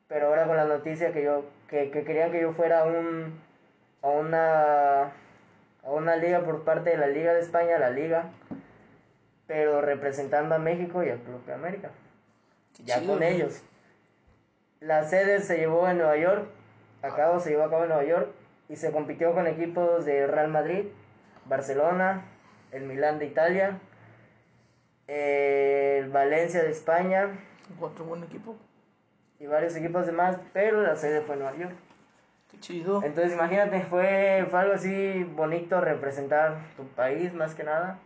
[0.07, 3.42] pero ahora con la noticia que yo, que, que querían que yo fuera un,
[4.03, 8.25] a una, a una liga por parte de la Liga de España, la liga,
[9.47, 11.89] pero representando a México y al Club de América.
[12.83, 13.63] Ya chido, con ellos.
[14.81, 16.45] La sede se llevó en Nueva York,
[17.01, 18.27] a cabo se llevó a cabo en Nueva York
[18.67, 20.87] y se compitió con equipos de Real Madrid,
[21.45, 22.25] Barcelona,
[22.71, 23.79] el Milán de Italia,
[25.07, 27.29] el Valencia de España
[27.79, 28.57] Otro buen equipo.
[29.39, 31.75] y varios equipos demás, pero la sede fue en Nueva York.
[32.53, 33.01] Qué chido.
[33.03, 37.99] Entonces imagínate, fue, fue algo así bonito representar tu país más que nada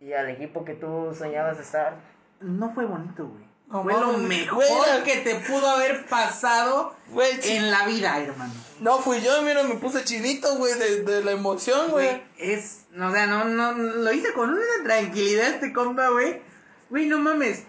[0.00, 1.96] y al equipo que tú soñabas estar.
[2.40, 3.48] No fue bonito, güey.
[3.68, 8.54] No fue lo mejor güey, que te pudo haber pasado Güey, en la vida, hermano.
[8.80, 12.06] No fui yo, mira, me puse chinito, güey, de, de la emoción, güey.
[12.08, 16.40] Güey, es, no, o sea, no, no, lo hice con una tranquilidad este compa, güey.
[16.88, 17.64] Güey, no mames.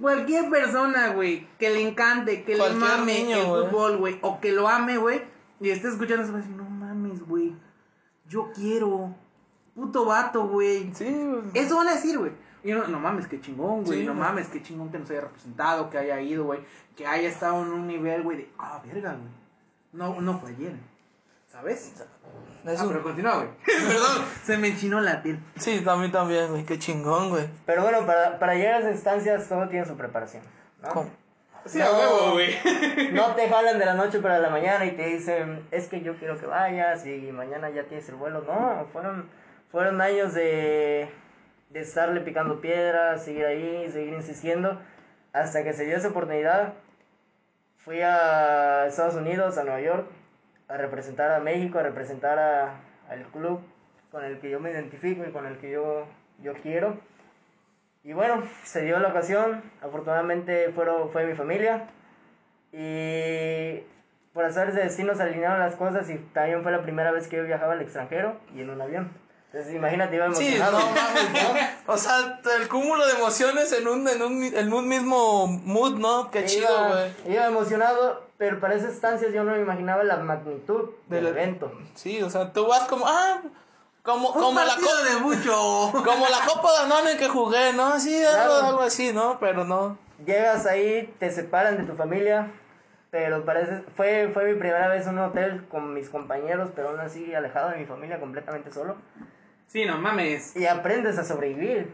[0.00, 3.66] Cualquier persona, güey, que le encante, que Cualquier le mame niño, el güey.
[3.66, 5.22] fútbol, güey, o que lo ame, güey,
[5.64, 7.54] y esté escuchando eso, va a decir, no mames, güey,
[8.28, 9.14] yo quiero,
[9.74, 10.92] puto vato, güey.
[10.94, 11.42] Sí, güey.
[11.54, 12.32] Eso van a decir, güey.
[12.62, 14.00] Y no, no mames, qué chingón, güey.
[14.00, 16.60] Sí, no mames, qué chingón que nos haya representado, que haya ido, güey.
[16.96, 19.32] Que haya estado en un nivel, güey, de, ah, verga, güey.
[19.92, 20.74] No, no fue ayer.
[21.52, 21.94] ¿Sabes?
[22.64, 23.48] Es Ah, un- pero continúa, güey.
[23.66, 25.38] Perdón, se me enchinó la piel.
[25.56, 27.48] Sí, también, también, güey, qué chingón, güey.
[27.66, 30.42] Pero bueno, para, para llegar a esas instancias todo tiene su preparación.
[30.82, 30.88] ¿no?
[30.88, 31.10] ¿Cómo?
[31.66, 31.84] Sí, No.
[31.86, 32.58] a huevo, güey.
[33.12, 36.14] No te jalan de la noche para la mañana y te dicen, es que yo
[36.16, 38.42] quiero que vayas y mañana ya tienes el vuelo.
[38.42, 39.28] No, fueron,
[39.70, 41.08] fueron años de,
[41.70, 44.78] de estarle picando piedras, seguir ahí, seguir insistiendo,
[45.32, 46.74] hasta que se dio esa oportunidad.
[47.78, 50.06] Fui a Estados Unidos, a Nueva York,
[50.68, 52.74] a representar a México, a representar a-
[53.08, 53.60] al club
[54.10, 56.06] con el que yo me identifico y con el que yo,
[56.42, 56.98] yo quiero.
[58.04, 61.86] Y bueno, se dio la ocasión, afortunadamente fueron, fue mi familia
[62.72, 63.80] y
[64.32, 67.36] por hacer de destino se alinearon las cosas y también fue la primera vez que
[67.36, 69.10] yo viajaba al extranjero y en un avión.
[69.52, 70.78] Entonces imagínate, iba Sí, emocionado.
[70.80, 71.32] no mames,
[71.86, 71.92] ¿no?
[71.94, 76.30] O sea, el cúmulo de emociones en un, en un, en un mismo mood, ¿no?
[76.32, 77.34] Qué chido, Iba- güey.
[77.34, 81.72] Iba emocionado, pero para esas estancias yo no me imaginaba la magnitud del Del- evento.
[81.94, 83.42] Sí, o sea, tú vas como, ah,
[84.04, 85.92] como, Un como la partido copa, de mucho.
[86.04, 87.98] como la copa de Danone que jugué, ¿no?
[87.98, 88.66] Sí, algo, Claro.
[88.68, 89.38] algo así, ¿no?
[89.40, 89.96] Pero no.
[90.24, 92.50] Llegas ahí, te separan de tu familia,
[93.10, 97.00] pero parece, fue, fue mi primera vez en un hotel con mis compañeros, pero aún
[97.00, 98.96] así alejado de mi familia, completamente solo.
[99.68, 100.54] Sí, no mames.
[100.54, 101.92] Y aprendes a sobrevivir,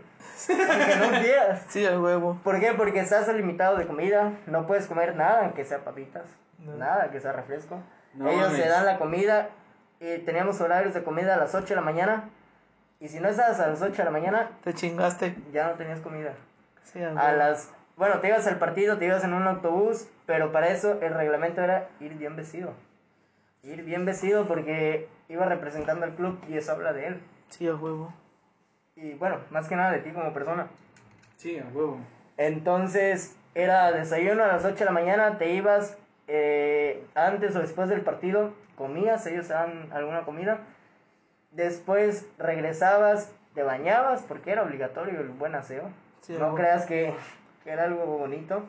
[0.48, 1.62] aunque no quieras.
[1.68, 2.38] Sí, el huevo.
[2.42, 2.72] ¿Por qué?
[2.74, 6.24] Porque estás limitado de comida, no puedes comer nada que sea papitas,
[6.58, 6.74] No.
[6.74, 7.80] nada que sea refresco.
[8.14, 8.62] No Ellos mames.
[8.62, 9.48] te dan la comida
[10.00, 12.24] y teníamos horarios de comida a las 8 de la mañana
[12.98, 15.36] y si no estabas a las 8 de la mañana Te chingaste.
[15.52, 16.32] Ya no tenías comida.
[16.82, 20.70] Sí, A las bueno, te ibas al partido, te ibas en un autobús, pero para
[20.70, 22.72] eso el reglamento era ir bien vestido.
[23.62, 27.20] Ir bien vestido porque iba representando al club y eso habla de él.
[27.50, 28.10] Sí, el huevo.
[28.96, 30.68] Y bueno, más que nada de ti como persona.
[31.36, 31.98] Sí, a huevo.
[32.38, 35.98] Entonces era desayuno a las 8 de la mañana, te ibas
[36.32, 40.60] eh, antes o después del partido, comías, ellos te dan alguna comida.
[41.50, 45.90] Después regresabas, te bañabas porque era obligatorio el buen aseo.
[46.20, 47.12] Sí, no creas que,
[47.64, 48.62] que era algo bonito,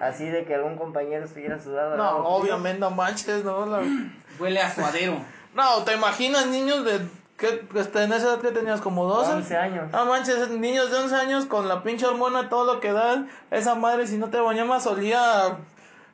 [0.00, 1.96] así de que algún compañero estuviera sudado.
[1.96, 3.66] No, obviamente no manches, ¿no?
[3.66, 3.82] La-
[4.38, 5.16] Huele a suadero.
[5.54, 7.00] No, ¿te imaginas niños de...
[7.36, 9.32] ¿qué, este, en esa edad que tenías como 12?
[9.32, 9.90] 11 años.
[9.90, 13.28] No manches, niños de 11 años con la pinche hormona, todo lo que dan.
[13.50, 15.56] Esa madre, si no te bañabas, olía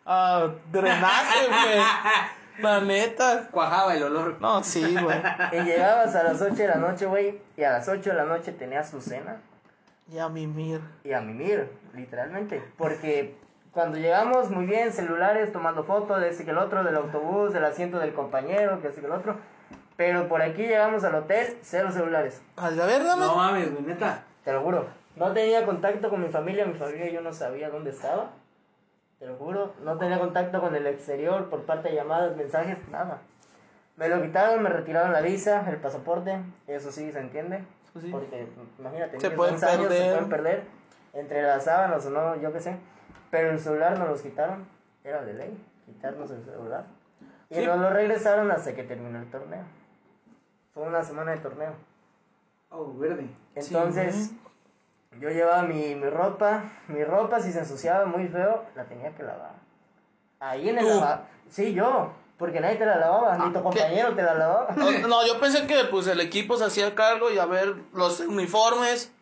[0.08, 1.84] a, a drenaje, güey.
[2.58, 3.48] La neta.
[3.52, 4.36] Cuajaba el olor.
[4.40, 5.18] No, sí, güey.
[5.52, 8.24] Y llegabas a las 8 de la noche, güey, y a las 8 de la
[8.24, 9.36] noche tenías tu cena.
[10.10, 10.80] Y a mimir.
[11.04, 12.62] y a mimir, literalmente.
[12.76, 13.36] Porque
[13.72, 17.64] cuando llegamos, muy bien, celulares, tomando fotos de este que el otro, del autobús, del
[17.64, 19.36] asiento del compañero, que este que el otro.
[19.96, 23.24] Pero por aquí llegamos al hotel, cero celulares, A ver, dame.
[23.24, 24.22] No mames, güey, neta.
[24.44, 24.86] te lo juro.
[25.16, 28.30] No tenía contacto con mi familia, mi familia yo no sabía dónde estaba.
[29.18, 33.18] Te lo juro, no tenía contacto con el exterior por parte de llamadas, mensajes, nada.
[33.96, 37.64] Me lo quitaron, me retiraron la visa, el pasaporte, eso sí se entiende.
[37.90, 38.10] Eso sí.
[38.12, 38.46] Porque
[38.78, 40.62] imagínate, Se pueden 11 años se pueden perder
[41.14, 42.76] entre las sábanas o no, yo qué sé.
[43.32, 44.66] Pero el celular nos los quitaron,
[45.02, 46.84] era de ley, quitarnos el celular.
[47.50, 47.66] Y Sí.
[47.66, 49.64] nos lo regresaron hasta que terminó el torneo.
[50.74, 51.72] Fue una semana de torneo.
[52.70, 53.28] Oh, verde.
[53.56, 54.30] Entonces,
[55.20, 59.22] yo llevaba mi, mi ropa, mi ropa si se ensuciaba muy feo, la tenía que
[59.22, 59.52] lavar.
[60.40, 61.22] Ahí en el lavabo.
[61.50, 64.74] Sí, yo, porque nadie te la lavaba, ni tu Ah, compañero te la lavaba.
[64.76, 68.20] No, no, yo pensé que pues el equipo se hacía cargo y a ver los
[68.20, 69.12] uniformes.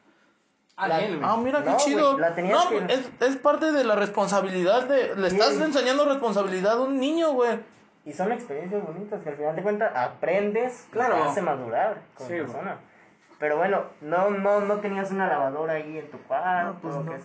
[0.77, 1.01] Ah, La-.
[1.23, 2.09] Ah, mira qué No, chido.
[2.13, 5.17] güey, la tenías no, que- es, es parte de la responsabilidad de.
[5.17, 5.63] Le estás Sí.
[5.63, 7.59] enseñando responsabilidad a un niño, güey.
[8.05, 11.15] Y son experiencias bonitas que al final de cuentas aprendes, Claro.
[11.17, 12.47] te hace madurar como Sí, güey.
[12.47, 12.79] persona.
[13.39, 16.73] Pero bueno, no, no, no tenías una lavadora ahí en tu cuarto.
[16.73, 17.05] No, pues no.
[17.05, 17.19] que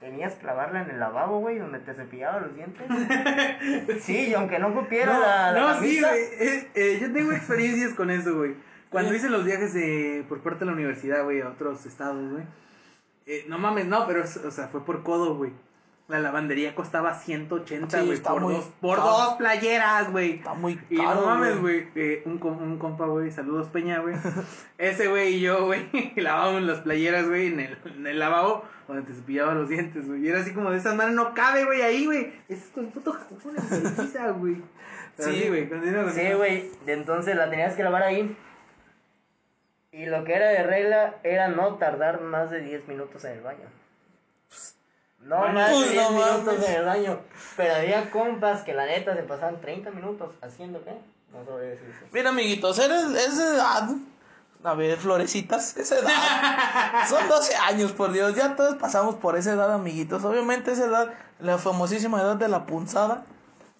[0.00, 2.86] Tenías que lavarla en el lavabo, güey, donde te cepillaba los dientes.
[4.02, 6.20] sí, y aunque no cupiera No, la, la no, sí, güey.
[6.40, 8.56] eh, eh, yo tengo experiencias con eso, güey.
[8.90, 12.44] Cuando hice los viajes de, por parte de la universidad, güey, a otros estados, güey.
[13.26, 15.52] eh, no mames, no, pero, o sea, fue por codo, güey.
[16.12, 20.32] La lavandería costaba 180, Sí, güey, por, muy dos, por dos playeras, güey.
[20.32, 21.14] Está muy Y caro.
[21.22, 21.88] no mames, güey.
[21.94, 24.14] eh, un, com- un compa, güey, saludos Peña, güey.
[24.78, 29.04] Ese güey y yo, güey, lavábamos las playeras, güey, en el, en el lavabo donde
[29.04, 30.22] te cepillaba los dientes, güey.
[30.22, 32.30] Y era así como de esta manera no cabe, güey, ahí, güey.
[32.50, 34.56] Es con puto Televisa, güey.
[35.18, 35.48] Sí.
[35.48, 35.68] güey,
[36.12, 38.36] Sí, güey, de entonces la tenías que lavar ahí.
[39.92, 43.40] Y lo que era de regla era no tardar más de 10 minutos en el
[43.40, 43.64] baño.
[45.24, 46.68] No más de pues, 10 no minutos mames.
[46.68, 47.20] en el baño.
[47.56, 50.94] Pero había compas que la neta se pasaban 30 minutos haciendo qué?
[51.32, 52.06] No sabría decir eso.
[52.12, 53.88] Mira, amiguitos, eres, es de edad.
[54.64, 56.10] A ver, florecitas, esa edad.
[57.08, 58.34] Son 12 años, por Dios.
[58.36, 60.24] Ya todos pasamos por esa edad, amiguitos.
[60.24, 63.24] Obviamente, esa edad, la famosísima edad de la punzada.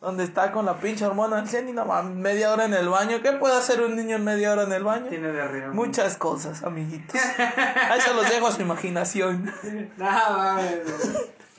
[0.03, 2.89] Donde está con la pinche hormona al 100 y nada más media hora en el
[2.89, 3.23] baño.
[3.23, 5.07] ¿Qué puede hacer un niño en media hora en el baño?
[5.07, 5.69] Tiene de arriba.
[5.69, 7.15] Muchas cosas, amiguitos.
[7.89, 9.49] Ahí se los dejo a su imaginación.
[9.63, 9.89] Güey.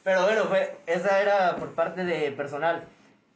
[0.04, 2.84] Pero bueno, fue, esa era por parte de personal.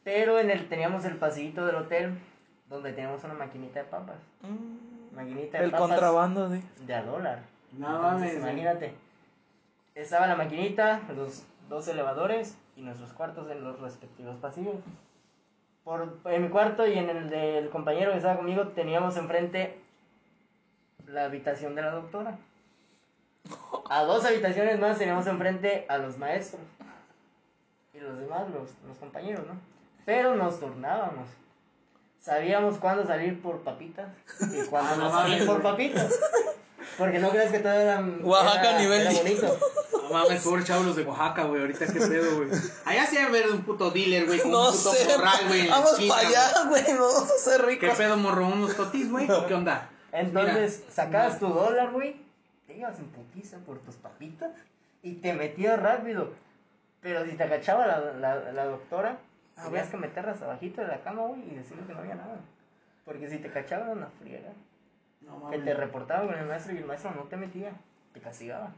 [0.04, 2.18] Pero en el teníamos el pasillito del hotel
[2.68, 4.18] donde teníamos una maquinita de papas.
[5.14, 6.62] Maquinita de El papas contrabando, sí.
[6.86, 7.40] de a dólar.
[7.72, 8.52] No Entonces, mames, güey.
[8.52, 8.94] Imagínate.
[9.94, 14.76] Estaba la maquinita, los dos elevadores y nuestros cuartos en los respectivos pasillos.
[15.82, 19.80] Por, en mi cuarto y en el del compañero que estaba conmigo teníamos enfrente
[21.06, 22.38] la habitación de la doctora.
[23.90, 26.62] A dos habitaciones más teníamos enfrente a los maestros.
[27.94, 29.54] Y los demás, los, los compañeros, ¿no?
[30.04, 31.28] Pero nos turnábamos.
[32.20, 34.08] Sabíamos cuándo salir por papitas
[34.52, 36.20] y cuándo Ah, no salir por papitas.
[36.96, 39.58] Porque no crees que todo era, Oaxaca era, nivel era bonito.
[40.08, 41.60] No mames, pobre chavos los de Oaxaca, güey.
[41.60, 42.48] Ahorita qué pedo, güey.
[42.84, 45.06] Allá sí debe haber un puto dealer, güey, con No un puto sé.
[45.16, 45.68] morral, güey.
[45.68, 46.82] Vamos para allá, güey.
[46.94, 47.78] Nos vamos a hacer güey.
[47.78, 47.98] ¿Qué ricos.
[47.98, 48.46] pedo, morro?
[48.48, 49.30] ¿Unos totis, güey?
[49.30, 49.88] ¿O qué onda?
[50.12, 52.16] Entonces Mira, sacabas tu dólar, güey,
[52.66, 54.50] te ibas en putiza por tus papitas
[55.02, 56.32] y te metías rápido.
[57.00, 59.18] Pero si te agachaba la, la, la doctora,
[59.70, 59.84] ver.
[59.88, 62.40] que meterlas abajito de la cama, güey, y decirle que no había nada.
[63.04, 64.50] Porque si te cachaban una friega,
[65.20, 65.76] No que te mames.
[65.76, 67.72] reportaban con el maestro y el maestro no te metía,
[68.12, 68.72] te castigaba.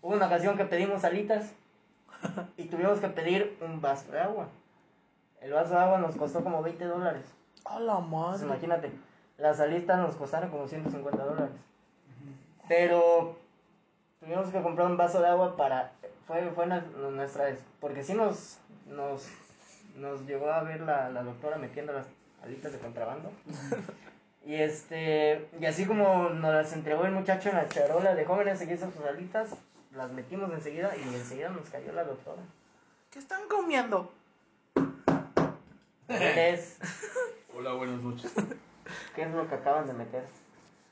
[0.00, 1.52] Hubo una ocasión que pedimos alitas
[2.56, 4.48] y tuvimos que pedir un vaso de agua.
[5.40, 7.24] El vaso de agua nos costó como 20 dólares.
[7.64, 8.46] A la Pues madre.
[8.46, 8.92] imagínate,
[9.36, 11.50] las alitas nos costaron como 150 dólares.
[12.68, 13.36] Pero
[14.20, 15.92] tuvimos que comprar un vaso de agua para...
[16.26, 17.60] Fue, fue nuestra vez.
[17.80, 19.26] Porque sí nos, nos,
[19.96, 22.06] nos llegó a ver la, la doctora metiendo las
[22.42, 23.30] alitas de contrabando.
[24.44, 28.60] Y este y así como nos las entregó el muchacho en la charola de jóvenes,
[28.60, 29.50] aquí están sus alitas,
[29.98, 32.40] las metimos enseguida y enseguida nos cayó la doctora.
[33.10, 34.12] ¿Qué están comiendo?
[36.06, 36.78] ¿Qué es?
[37.56, 38.32] Hola, buenas noches.
[39.16, 40.24] ¿Qué es lo que acaban de meter?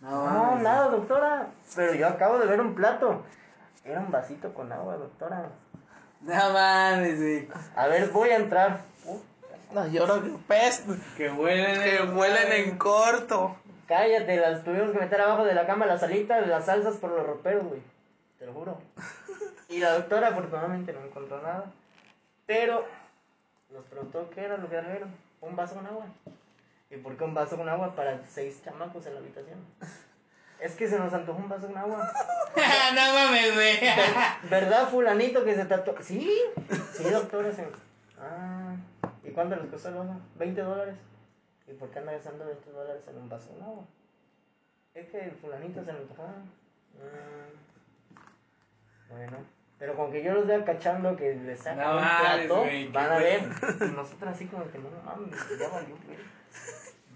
[0.01, 1.47] No, No, nada, doctora.
[1.77, 3.23] Pero yo acabo de ver un plato.
[3.85, 5.51] Era un vasito con agua, doctora.
[6.23, 7.49] No mames, güey.
[7.77, 8.81] A ver, voy a entrar.
[9.05, 9.19] Uh,
[9.73, 10.93] No, y ahora que peste.
[11.17, 11.81] Que huelen.
[11.81, 13.55] Que huelen en corto.
[13.87, 17.25] cállate, las tuvimos que meter abajo de la cama las alitas, las salsas por los
[17.25, 17.81] roperos, güey.
[18.39, 18.79] Te lo juro.
[19.69, 21.73] Y la doctora afortunadamente no encontró nada.
[22.47, 22.85] Pero
[23.71, 25.13] nos preguntó qué era lo que trajeron.
[25.41, 26.07] Un vaso con agua.
[26.89, 29.59] ¿Y por qué un vaso con agua para seis chamacos en la habitación?
[30.61, 32.13] Es que se nos antojó un vaso con agua.
[32.95, 33.81] no mames, güey.
[34.49, 35.95] ¿Verdad, fulanito que se tatuó?
[36.01, 36.41] Sí,
[36.93, 37.45] sí, doctor.
[37.47, 37.67] ese.
[38.19, 38.77] Ah,
[39.25, 40.17] ¿y cuánto les costó el ojo?
[40.39, 40.97] ¿20 dólares?
[41.67, 43.85] ¿Y por qué anda gastando 20 dólares en un vaso de agua?
[44.95, 46.23] Es que el fulanito se lo antojó.
[46.23, 47.76] Mm,
[49.11, 49.37] bueno,
[49.79, 53.13] pero con que yo los vea cachando que les sacan No un mames, plato, van
[53.13, 53.41] a ver.
[53.81, 56.19] Y nosotros así como que no mames, ya valió, güey.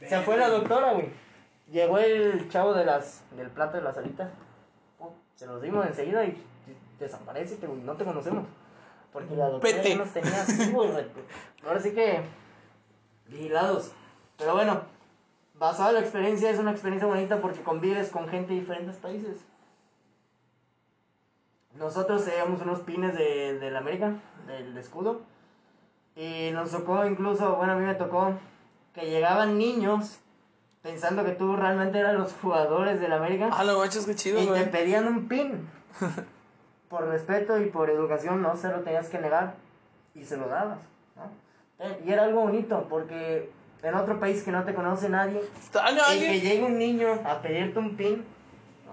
[0.08, 1.08] Se fue la doctora, güey.
[1.70, 4.30] Llegó el chavo de las, del plato de las alitas.
[5.36, 6.42] Se los dimos enseguida y
[6.98, 7.80] desaparece, güey.
[7.80, 8.44] No te conocemos.
[9.12, 9.88] Porque la doctora Vete.
[9.90, 10.90] ya nos tenía así, güey.
[11.64, 12.20] Ahora sí que
[13.26, 13.92] vigilados.
[14.36, 14.82] Pero bueno,
[15.54, 19.44] basada en la experiencia, es una experiencia bonita porque convives con gente de diferentes países.
[21.80, 24.12] Nosotros teníamos unos pines de, del América,
[24.46, 25.22] del escudo.
[26.14, 28.34] Y nos tocó incluso, bueno, a mí me tocó
[28.94, 30.18] que llegaban niños
[30.82, 34.46] pensando que tú realmente eran los jugadores del América Ah, lo guachos, qué chido, y
[34.46, 35.66] te pedían un pin.
[36.90, 39.54] por respeto y por educación no se lo tenías que negar
[40.14, 40.78] y se lo dabas.
[41.16, 41.86] ¿no?
[41.86, 43.50] Eh, Y era algo bonito porque
[43.82, 45.40] en otro país que no te conoce nadie,
[46.14, 48.24] y que llegue un niño a pedirte un pin,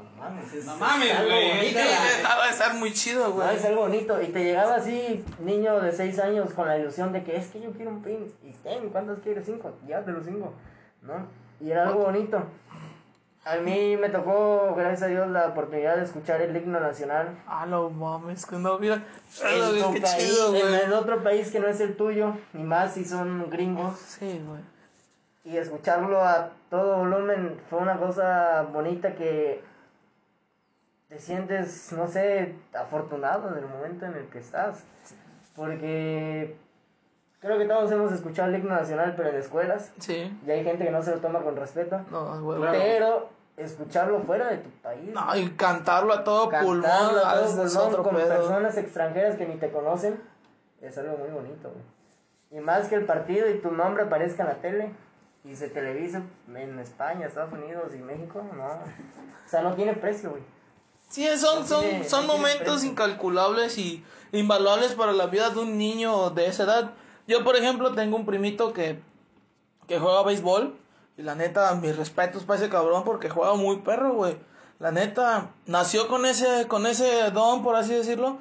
[0.03, 1.79] no mames, es, No mames, es algo güey, bonito.
[1.79, 3.55] es Ah, Va a estar muy chido, No, güey.
[3.55, 4.21] es algo bonito.
[4.21, 7.59] Y te llegaba así, niño de 6 años, con la ilusión de que es que
[7.61, 8.33] yo quiero un pin.
[8.43, 9.45] Y ten, ¿cuántos quieres?
[9.45, 9.71] 5.
[9.87, 10.53] Ya te los 5.
[11.03, 11.27] ¿No?
[11.59, 12.43] Y era algo bonito.
[13.45, 17.29] A mí me tocó, gracias a Dios, la oportunidad de escuchar el himno nacional.
[17.47, 19.01] Ah, no mames, que no, mira.
[19.41, 22.33] Ah, En, no, qué país, chido, en el otro país que no es el tuyo,
[22.51, 23.97] ni más si son gringos.
[23.99, 24.59] Sí, güey.
[25.45, 29.63] Y escucharlo a todo volumen fue una cosa bonita que
[31.09, 34.83] te sientes, no sé, afortunado en el momento en el que estás.
[35.55, 36.55] Porque
[37.39, 39.91] creo que todos hemos escuchado el himno nacional, pero en escuelas.
[39.99, 40.37] Sí.
[40.45, 41.99] Y hay gente que no se lo toma con respeto.
[42.11, 42.57] No.
[42.57, 42.71] Claro.
[42.71, 45.13] Pero escucharlo fuera de tu país.
[45.13, 46.81] No, y cantarlo a todo pulmón.
[46.81, 48.27] cantarlo a ah, todo pulmón otro con pedo.
[48.27, 50.21] personas extranjeras que ni te conocen,
[50.81, 51.83] es algo muy bonito, güey.
[52.49, 54.91] Y más que el partido y tu nombre aparezca en la tele
[55.43, 56.21] y se televisa
[56.53, 58.65] en España, Estados Unidos y México, no.
[58.67, 60.43] O sea, no tiene precio, güey.
[61.09, 66.47] Sí, son, son, son momentos incalculables y invaluables para la vida de un niño de
[66.47, 66.91] esa edad.
[67.27, 69.01] Yo, por ejemplo, tengo un primito que,
[69.87, 70.77] que juega béisbol.
[71.17, 74.37] Y la neta, mis respetos para ese cabrón porque juega muy perro, güey.
[74.79, 78.37] La neta, nació con ese, con ese don, por así decirlo.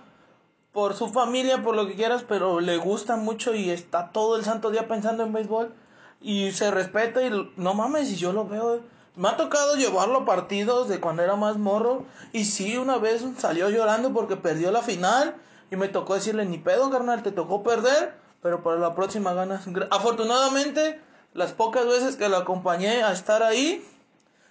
[0.72, 4.44] Por su familia, por lo que quieras, pero le gusta mucho y está todo el
[4.44, 5.72] santo día pensando en béisbol.
[6.20, 8.80] Y se respeta y no mames, y yo lo veo.
[9.16, 12.04] Me ha tocado llevarlo a partidos de cuando era más morro.
[12.32, 15.36] Y sí, una vez salió llorando porque perdió la final.
[15.70, 18.14] Y me tocó decirle, ni pedo, carnal, te tocó perder.
[18.42, 19.64] Pero para la próxima ganas.
[19.90, 21.00] Afortunadamente,
[21.36, 23.84] las pocas veces que lo acompañé a estar ahí,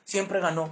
[0.04, 0.72] siempre ganó.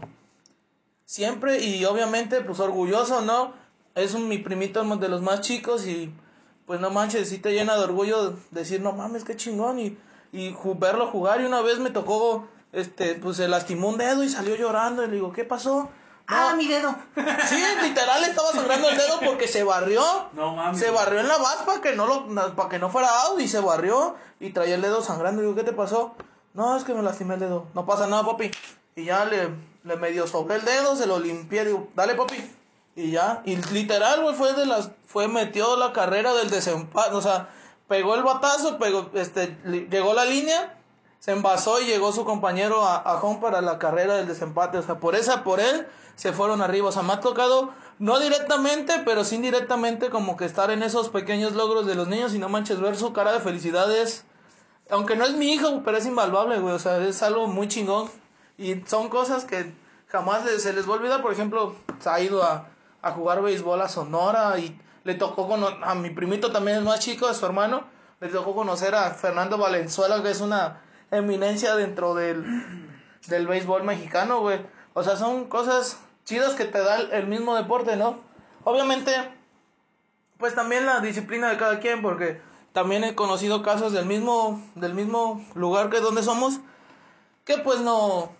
[1.05, 3.53] Siempre y obviamente pues orgulloso, ¿no?
[3.95, 6.13] Es un, mi primito de los más chicos y
[6.65, 9.97] pues no manches, sí te llena de orgullo decir, no mames, qué chingón y,
[10.31, 14.29] y verlo jugar y una vez me tocó, este, pues se lastimó un dedo y
[14.29, 15.89] salió llorando y le digo, ¿qué pasó?
[16.27, 16.95] ¡Ah, mi dedo!
[17.47, 20.01] Sí, literal estaba sangrando el dedo porque se barrió.
[20.33, 20.79] No mames.
[20.79, 23.47] Se barrió en la base para que no lo, para que no fuera out y
[23.47, 25.41] se barrió y traía el dedo sangrando.
[25.41, 26.15] Y digo, ¿qué te pasó?
[26.53, 27.67] No, es que me lastimé el dedo.
[27.73, 28.51] No pasa nada, papi.
[28.95, 29.49] Y ya le,
[29.83, 32.51] le medio sobre el dedo, se lo limpié, digo, dale, papi.
[32.95, 37.21] Y ya, y literal, güey, fue de las, fue, metió la carrera del desempate, o
[37.21, 37.49] sea,
[37.87, 39.57] pegó el batazo, pegó, este,
[39.89, 40.77] llegó la línea,
[41.23, 44.83] se envasó y llegó su compañero a, a home para la carrera del desempate, o
[44.83, 49.01] sea, por esa, por él, se fueron arriba, o sea, me ha tocado, no directamente,
[49.05, 52.35] pero sí indirectamente, como que estar en esos pequeños logros de los niños.
[52.35, 54.25] Y no manches, ver su cara de felicidad es,
[54.89, 58.09] aunque no es mi hijo, pero es invaluable, güey, o sea, es algo muy chingón.
[58.57, 59.73] Y son cosas que
[60.07, 61.21] jamás se les va a olvidar.
[61.21, 62.67] Por ejemplo, se ha ido a,
[63.01, 67.27] a jugar béisbol a Sonora y le tocó a mi primito también es más chico,
[67.27, 67.85] a su hermano,
[68.19, 70.81] le tocó conocer a Fernando Valenzuela, que es una
[71.17, 72.45] eminencia dentro del,
[73.27, 74.59] del béisbol mexicano, güey.
[74.93, 78.19] O sea, son cosas chidas que te da el, mismo deporte, ¿no?
[78.63, 79.11] Obviamente,
[80.37, 82.41] pues también la disciplina de cada quien, porque
[82.71, 86.59] también he conocido casos del mismo, del mismo lugar que donde somos,
[87.45, 88.31] que pues no,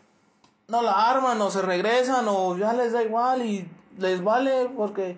[0.68, 5.18] no la arman o se regresan o ya les da igual y les vale porque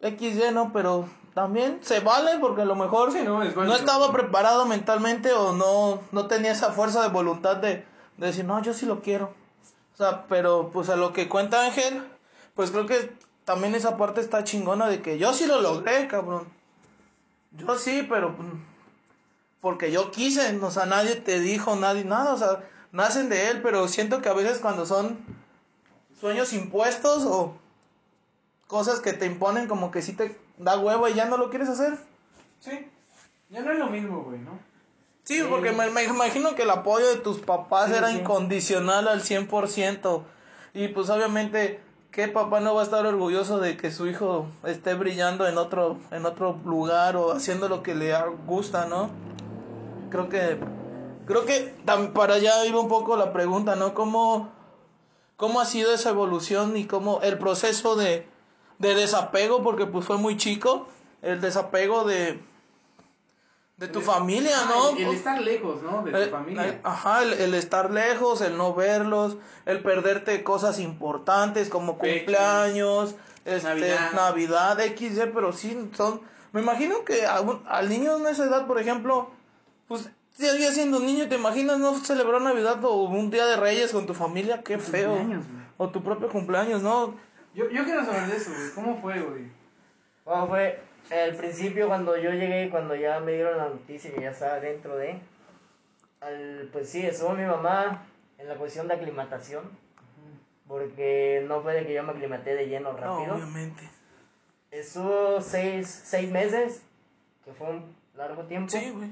[0.00, 4.12] XY no, pero también se vale porque a lo mejor Sí, no, es no estaba
[4.12, 7.84] preparado mentalmente o no, no tenía esa fuerza de voluntad de,
[8.18, 9.32] de decir, no, yo sí lo quiero.
[9.94, 12.02] O sea, pero pues a lo que cuenta Ángel,
[12.54, 13.14] pues creo que
[13.44, 16.48] también esa parte está chingona de que yo sí lo logré, cabrón.
[17.52, 18.48] Yo sí, pero pues,
[19.60, 23.62] porque yo quise, o sea, nadie te dijo, nadie, nada, o sea, nacen de él,
[23.62, 25.18] pero siento que a veces cuando son
[26.18, 27.56] sueños impuestos o,
[28.72, 31.68] cosas que te imponen como que sí te da huevo y ya no lo quieres
[31.68, 31.98] hacer.
[32.60, 32.88] Sí.
[33.50, 34.58] Ya no es lo mismo, güey, ¿no?
[35.24, 38.18] Sí, porque me, me imagino que el apoyo de tus papás Sí, era sí.
[38.18, 40.22] incondicional al 100%.
[40.74, 41.80] Y pues obviamente,
[42.10, 45.98] ¿qué papá no va a estar orgulloso de que su hijo esté brillando en otro,
[46.10, 48.12] en otro lugar o haciendo lo que le
[48.46, 49.10] gusta, ¿no?
[50.10, 50.58] Creo que,
[51.26, 51.74] creo que
[52.14, 53.94] para allá iba un poco la pregunta, ¿no?
[53.94, 54.48] ¿Cómo,
[55.36, 58.26] cómo ha sido esa evolución y cómo el proceso de,
[58.82, 60.88] de desapego, porque pues fue muy chico,
[61.22, 62.40] el desapego de,
[63.76, 64.90] de tu El- familia, Ah, ¿no?
[64.96, 66.02] El, el estar lejos, ¿no?
[66.02, 66.80] De tu familia.
[66.82, 73.14] ajá, el, estar lejos, el no verlos, el perderte cosas importantes como cumpleaños,
[73.44, 74.12] este, Navidad.
[74.14, 76.20] Navidad, XY, pero sí son...
[76.52, 79.30] Me imagino que a un- al niño en esa edad, por ejemplo,
[79.88, 83.92] pues seguía siendo un niño, ¿te imaginas no celebrar Navidad o un día de Reyes
[83.92, 84.62] con tu familia?
[84.62, 85.16] Qué feo.
[85.78, 87.14] O tu propio cumpleaños, ¿no?
[87.54, 88.70] Yo, yo quiero saber de eso, güey.
[88.74, 89.44] ¿Cómo fue, güey?
[90.24, 90.80] Bueno, fue
[91.10, 94.96] al principio cuando yo llegué, cuando ya me dieron la noticia que ya estaba dentro
[94.96, 95.18] de...
[96.20, 98.06] Al, pues sí, estuvo mi mamá
[98.38, 99.64] en la cuestión de aclimatación.
[100.68, 103.34] Porque no fue de que yo me aclimaté de lleno No, rápido.
[103.34, 103.82] obviamente.
[104.70, 106.82] Estuvo seis, seis meses,
[107.44, 108.70] que fue un largo tiempo.
[108.70, 109.10] Sí, güey.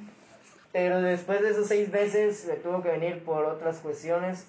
[0.72, 4.46] Pero después de esos seis meses me tuvo que venir por otras cuestiones.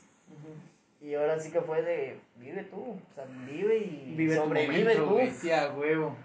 [1.01, 4.83] Y ahora sí que fue de, vive tú, o sea, vive y Vive tu sobrevive
[4.83, 5.09] momento, tú.
[5.11, 5.31] güey.
[5.77, 6.15] Huevo.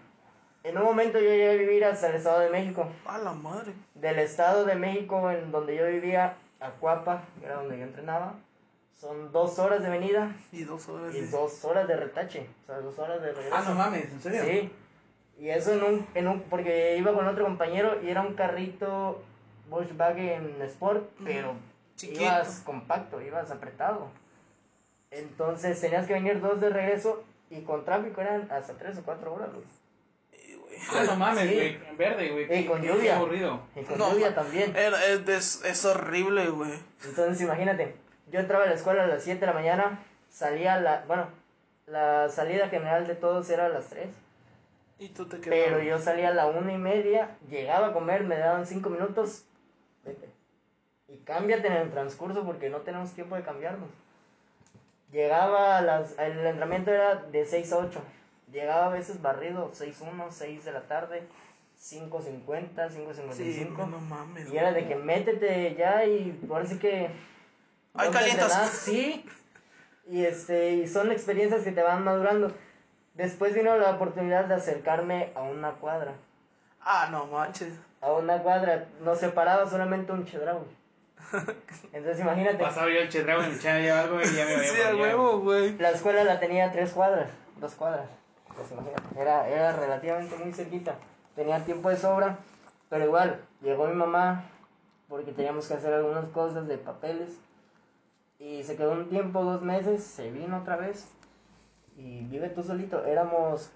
[0.64, 2.88] En un momento yo llegué a vivir hasta el Estado de México.
[3.06, 3.72] A la madre.
[3.94, 8.34] Del Estado de México, en donde yo vivía, a Cuapa, que era donde yo entrenaba,
[8.98, 11.14] son dos horas de venida Y dos horas.
[11.14, 12.48] y de- dos horas de retache.
[12.62, 13.54] O sea, dos horas de regreso.
[13.56, 14.42] Ah, no mames, ¿en serio?
[14.44, 14.72] Sí.
[15.38, 19.22] Y eso en un, en un, porque iba con otro compañero y era un carrito
[19.68, 21.52] Volkswagen Sport, pero
[21.94, 22.22] Chiquito.
[22.22, 24.08] ibas compacto, ibas apretado.
[25.10, 29.32] Entonces tenías que venir dos de regreso y con tráfico eran hasta tres o cuatro
[29.34, 29.64] horas, güey.
[30.92, 31.54] Ah, no mames, Sí.
[31.54, 31.78] güey.
[31.88, 32.58] En verde, güey.
[32.60, 33.00] Y con lluvia.
[33.00, 33.60] Qué aburrido.
[33.74, 34.74] Y con No, lluvia también.
[34.76, 36.72] Es, es, es horrible, güey.
[37.04, 37.94] Entonces imagínate,
[38.30, 41.28] yo entraba a la escuela a las 7 de la mañana, salía a la, bueno,
[41.86, 44.08] la salida general de todos era a las 3.
[44.98, 45.64] Y tú te quedabas.
[45.64, 49.44] Pero yo salía a la una y media, llegaba a comer, me daban cinco minutos,
[50.04, 50.28] vete.
[51.08, 53.88] Y cámbiate en el transcurso porque no tenemos tiempo de cambiarnos.
[55.16, 58.02] Llegaba a las, el entrenamiento era de 6 a 8.
[58.52, 61.26] Llegaba a veces barrido, 6.1, 6 de la tarde,
[61.82, 63.32] 5.50, 5.55.
[63.32, 64.52] Sí, no mames.
[64.52, 67.08] y era de que métete ya y ahora sí que...
[67.94, 68.68] Ay, calientas.
[68.72, 69.24] Sí.
[70.06, 72.52] Y, este, y son experiencias que te van madurando.
[73.14, 76.12] Después vino la oportunidad de acercarme a una cuadra.
[76.82, 77.72] Ah, no manches.
[78.02, 78.86] A una cuadra.
[79.00, 80.66] Nos separaba solamente un chedraui.
[81.92, 82.58] Entonces imagínate.
[82.62, 84.72] Pasaba yo el chedrago y me echaba yo algo y ya me veía.
[84.72, 85.76] Sí, a huevo, güey.
[85.78, 87.30] La escuela la tenía tres cuadras.
[87.60, 88.08] Dos cuadras.
[88.54, 89.20] Pues imagínate.
[89.20, 90.94] Era, era relativamente muy cerquita.
[91.34, 92.38] Tenía tiempo de sobra.
[92.88, 94.44] Pero igual, llegó mi mamá
[95.08, 97.38] porque teníamos que hacer algunas cosas de papeles.
[98.38, 101.08] Y se quedó un tiempo, dos meses, se vino otra vez.
[101.96, 103.04] Y vive tú solito.
[103.04, 103.70] Éramos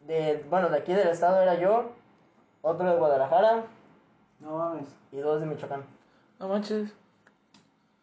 [0.00, 1.92] de, bueno, de aquí del estado era yo,
[2.62, 3.64] otro de Guadalajara
[4.40, 4.86] No mames.
[5.12, 5.82] y dos de Michoacán.
[6.38, 6.90] No manches.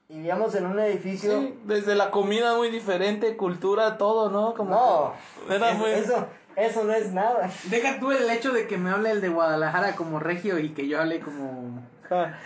[0.10, 1.40] Y vivíamos en un edificio.
[1.40, 4.54] Sí, desde la comida muy diferente, cultura, todo, ¿no?
[4.54, 5.14] Como No,
[5.48, 5.90] que era es- muy...
[5.92, 7.50] eso, eso no es nada.
[7.66, 10.88] Deja tú el hecho de que me hable el de Guadalajara como regio y que
[10.88, 11.82] yo hable como.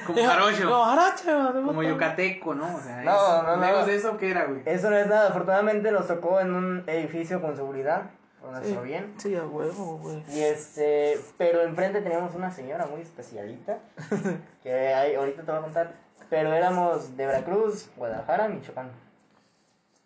[0.06, 0.70] Como Dijo, jarocho.
[0.70, 2.78] No, Como yucateco, ¿no?
[2.78, 3.62] O sea, No, es- no, no.
[3.66, 4.62] lejos de eso, ¿qué era, güey?
[4.66, 5.28] Eso no es nada.
[5.30, 8.04] Afortunadamente nos tocó en un edificio con seguridad,
[8.42, 9.14] por nuestro Sí, bien.
[9.18, 10.24] sí, a huevo, güey.
[10.30, 13.80] Y este, pero enfrente teníamos una señora muy especialita,
[14.64, 15.94] que hay, ahorita te voy a contar.
[16.30, 18.92] Pero éramos de Veracruz, Guadalajara, Michoacán.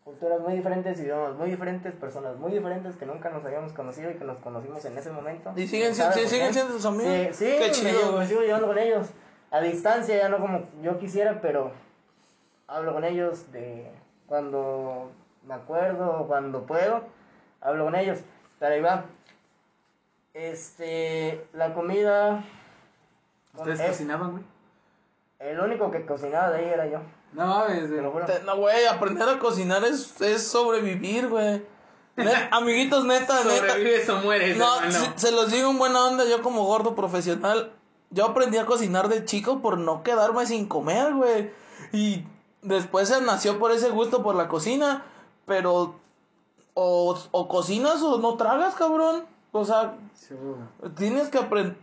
[0.06, 4.16] Culturas muy diferentes, idiomas muy diferentes, personas muy diferentes que nunca nos habíamos conocido y
[4.16, 5.54] que nos conocimos en ese momento.
[5.56, 7.14] Y siguen, ¿Sabe sí, siguen siendo tus amigos.
[7.36, 9.08] Sí, sí, Qué chido, me sigo llevando con ellos.
[9.52, 11.72] A distancia, ya no como yo quisiera, pero
[12.68, 13.92] hablo con ellos de
[14.28, 15.12] cuando
[15.46, 17.04] me acuerdo cuando puedo.
[17.64, 18.20] Hablo con ellos.
[18.60, 19.06] Pero ahí va.
[20.34, 22.44] Este, la comida.
[23.56, 24.44] ¿Ustedes eh, cocinaban, güey?
[25.40, 27.00] El único que cocinaba de ahí era yo.
[27.34, 28.26] No mames, güey.
[28.26, 31.62] Te- No, güey, aprender a cocinar es, es sobrevivir, güey.
[32.16, 33.68] Net- amiguitos, neta, neta.
[33.68, 37.72] Sobrevives o mueres, No, se, se los digo en buena onda, yo como gordo profesional,
[38.12, 41.52] yo aprendí a cocinar de chico por no quedarme sin comer, güey.
[41.92, 42.24] Y
[42.62, 45.04] después se nació por ese gusto por la cocina,
[45.46, 45.96] pero
[46.74, 49.26] o, o cocinas o no tragas, cabrón.
[49.52, 50.36] O sea, Sí,
[50.96, 51.78] tienes que aprender...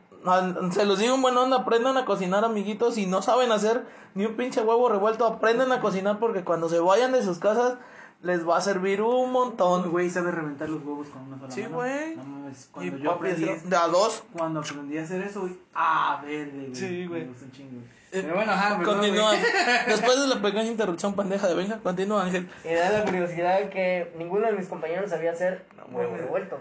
[0.73, 2.95] Se los digo en buena onda, aprendan a cocinar, amiguitos.
[2.95, 6.79] Si no saben hacer ni un pinche huevo revuelto, aprendan a cocinar porque cuando se
[6.79, 7.79] vayan de sus casas
[8.23, 9.91] les va a servir un montón.
[9.91, 11.77] Güey, sabe reventar los huevos con una sola Sí, mano.
[11.77, 12.17] güey.
[12.17, 14.25] No mames, Y cuando yo papi, aprendí, de a dos.
[14.33, 16.75] cuando aprendí a hacer eso, güey, ah, verde, güey.
[16.75, 17.23] Sí, güey.
[17.23, 18.01] Me gusta un chingo, güey.
[18.13, 19.31] Eh, Pero bueno, ajá, perdón, Continúa.
[19.31, 19.43] güey.
[19.87, 22.49] Después de la pequeña interrupción pendeja de venga, continúa Ángel.
[22.65, 26.59] Y me da la curiosidad que ninguno de mis compañeros sabía hacer huevo revuelto.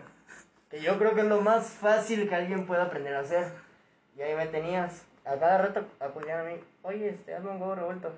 [0.70, 3.52] Que yo creo que es lo más fácil que alguien pueda aprender a hacer.
[4.16, 5.02] Y ahí me tenías.
[5.26, 6.54] A cada rato acudían a mí,
[6.84, 8.12] oye, este, hazme un huevo revuelto.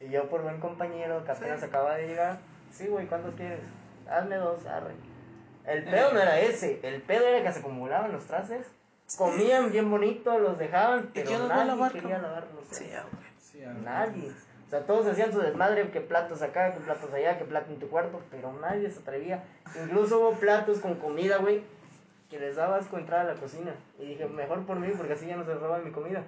[0.00, 2.38] Y yo por buen compañero que apenas acaba de llegar,
[2.72, 3.60] sí, güey, ¿cuántos quieres?
[4.08, 4.94] Hazme dos, arre.
[5.66, 8.66] El pedo no era ese, el pedo era que se acumulaban los trastes,
[9.18, 13.12] comían bien bonito, los dejaban, pero nadie lavar, quería lavar los Sí, trastes.
[13.12, 13.26] güey.
[13.38, 14.30] Sí, ah, Nadie.
[14.66, 17.78] O sea, todos hacían su desmadre, que platos acá, que platos allá, que plato en
[17.78, 19.42] tu cuarto, pero nadie se atrevía.
[19.82, 21.62] Incluso hubo platos con comida, güey,
[22.28, 23.74] que les daba asco entrar a la cocina.
[23.98, 26.22] Y dije, mejor por mí, porque así ya no se roban mi comida.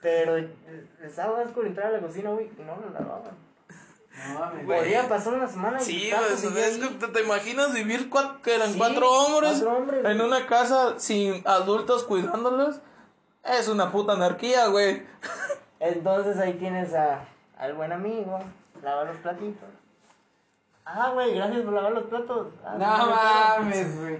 [0.00, 3.36] Pero les daba asco entrar a la cocina, güey, y no lo lavaban.
[4.28, 4.64] No mames.
[4.64, 8.78] Podía pasar una semana Sí, güey, que te, te imaginas vivir cua- que eran Sí,
[8.78, 10.28] cuatro hombres cuatro hombres, en güey.
[10.28, 12.80] una casa sin adultos cuidándolos.
[13.44, 15.02] Es una puta anarquía, güey.
[15.80, 17.20] Entonces ahí tienes a,
[17.58, 18.40] al buen amigo,
[18.82, 19.68] lava los platitos.
[20.84, 22.48] Ah, güey, gracias por lavar los platos.
[22.64, 22.76] Ah,
[23.58, 24.18] No mames, güey.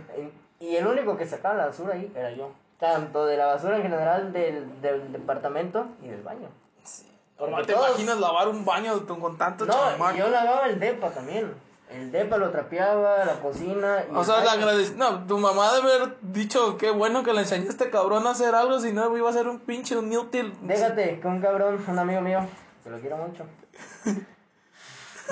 [0.61, 2.53] Y el único que sacaba la basura ahí era yo.
[2.79, 6.49] Tanto de la basura en general del, del departamento y del baño.
[6.77, 11.11] Porque ¿Cómo te todos- imaginas lavar un baño con tantos No, yo lavaba el depa
[11.11, 11.53] también.
[11.91, 14.05] El depa lo trapeaba, la cocina.
[14.11, 14.57] y O sea, la
[14.97, 18.31] No, tu mamá debe haber dicho qué bueno que le enseñaste a este cabrón a
[18.31, 20.53] hacer algo, si no iba a ser un pinche inútil.
[20.63, 22.41] Déjate que un cabrón, un amigo mío,
[22.83, 23.45] que lo quiero mucho.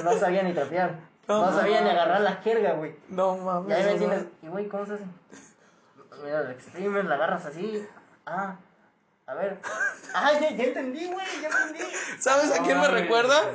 [0.02, 0.94] No sabía ni trapear.
[1.26, 2.94] No No, sabía ni agarrar la jerga, güey.
[3.08, 3.70] No mames.
[3.70, 4.24] Y ahí me tienes.
[4.42, 5.04] ¿Y güey, cómo se hace?
[6.22, 7.82] Mira, la exprimes, la agarras así.
[8.26, 8.56] Ah,
[9.26, 9.58] a ver.
[10.14, 11.84] Ah, ya, ya entendí, güey, ya entendí.
[12.18, 13.52] ¿Sabes a quién me recuerda?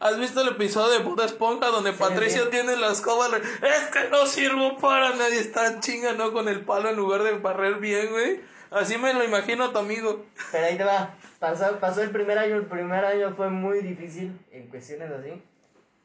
[0.00, 2.50] ¿Has visto el episodio de Bob Esponja donde Patricio sí.
[2.50, 3.28] tiene la escoba?
[3.36, 6.32] Es que no sirvo para nadie, está chinga, ¿no?
[6.32, 8.40] Con el palo en lugar de barrer bien, güey.
[8.70, 10.24] Así me lo imagino a tu amigo.
[10.52, 11.14] Pero ahí te va.
[11.38, 12.56] Pasó, pasó el primer año.
[12.56, 15.42] El primer año fue muy difícil en cuestiones así.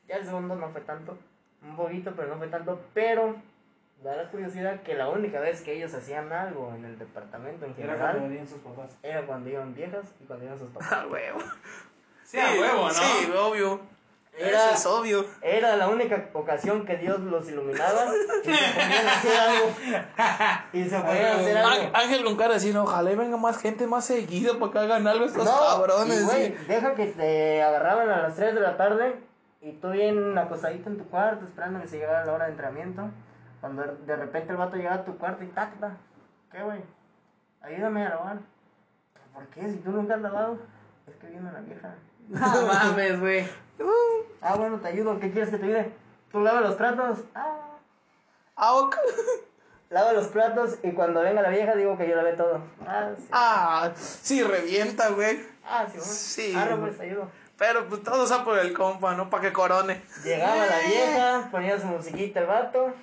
[0.07, 1.17] Ya el segundo no fue tanto.
[1.63, 2.79] Un poquito, pero no fue tanto.
[2.93, 3.35] Pero
[4.03, 7.71] da la curiosidad que la única vez que ellos hacían algo en el departamento en
[7.77, 8.89] Era cuando general venían sus papás.
[9.03, 10.91] era cuando iban viejas y cuando iban sus papás.
[10.91, 11.39] A huevo.
[12.25, 12.93] Sí, a huevo, ¿no?
[12.93, 13.79] Sí, obvio.
[14.37, 15.25] Era- Eso es obvio.
[15.41, 19.71] Era la única ocasión que Dios los iluminaba y se ponían a hacer algo.
[20.73, 21.91] Y se ponían a hacer algo.
[21.93, 25.25] Ángel con cara así, ojalá y venga más gente más seguido para que hagan algo
[25.25, 26.21] estos No, cabrones.
[26.21, 26.65] y, güey, sí.
[26.67, 29.15] deja que te agarraban a las 3 de la tarde
[29.61, 33.09] y tú bien acostadito en tu cuarto esperando que se llegara la hora de entrenamiento.
[33.61, 35.97] Cuando de repente el vato llega a tu cuarto y ta, ta, ta.
[36.51, 36.81] ¿Qué, güey?
[37.61, 38.37] Ayúdame a lavar.
[39.33, 39.69] ¿Por qué?
[39.69, 40.57] Si tú nunca has lavado.
[41.07, 41.95] Es que viene la vieja.
[42.29, 43.47] No mames, güey.
[44.41, 45.19] Ah, bueno, te ayudo.
[45.19, 45.91] ¿Qué quieres que te ayude?
[46.31, 47.19] Tú lava los platos.
[47.35, 47.57] Ah.
[48.55, 48.95] Ah, ok.
[49.89, 52.61] Lava los platos y cuando venga la vieja digo que yo lavé todo.
[52.87, 53.27] Ah, sí.
[53.33, 55.45] Ah, sí, revienta, güey.
[55.65, 56.03] Ah, sí, bueno.
[56.13, 56.79] Sí, Ah, güey.
[56.79, 57.29] pues te ayudo.
[57.57, 59.29] Pero pues todo sea por el compa, ¿no?
[59.29, 60.01] Para que corone.
[60.23, 62.93] Llegaba la vieja, ponía su musiquita el vato.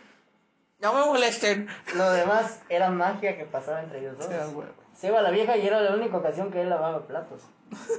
[0.81, 1.68] No me molesten.
[1.97, 4.29] Lo demás era magia que pasaba entre ellos dos.
[4.95, 7.43] Se iba la vieja y era la única ocasión que él lavaba platos.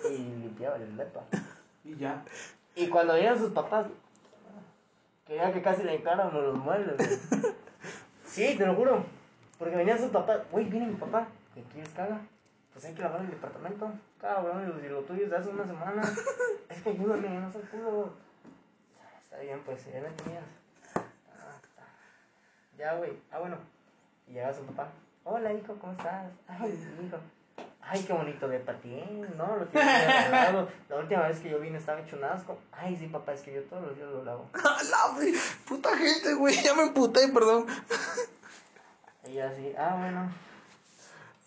[0.10, 1.22] Y limpiaba el lepa.
[1.84, 2.24] Y ya.
[2.76, 3.88] Y cuando venían sus papás,
[5.26, 6.96] quería que casi le encáramos los muebles.
[6.98, 7.54] güey.
[8.26, 9.04] Sí, te lo juro.
[9.58, 10.40] Porque venían sus papás.
[10.52, 11.28] Güey, viene mi papá.
[11.54, 12.22] ¿Qué quieres que haga?
[12.74, 13.92] Pues hay que lavar el departamento.
[14.22, 16.02] Cabrón, y lo tuyo es de hace una semana.
[16.70, 18.14] Es que ayúdame, no sé culo.
[19.24, 20.44] Está bien, pues, ya me tenías.
[22.80, 23.12] Ya, güey.
[23.30, 23.58] Ah, bueno.
[24.26, 24.88] Y llega su papá.
[25.26, 26.32] Hola, hijo, ¿cómo estás?
[26.48, 27.18] Ay, hijo.
[27.82, 29.58] Ay, qué bonito de patín, ¿no?
[29.58, 30.70] Lo tienes arreglado.
[30.88, 32.58] La última vez que yo vine estaba hecho un asco.
[32.72, 34.50] Ay, sí, papá, es que yo todos los días lo lavo.
[34.54, 36.56] La puta gente, güey.
[36.64, 37.66] Ya me emputé, perdón.
[39.28, 40.32] Y así, ah, bueno.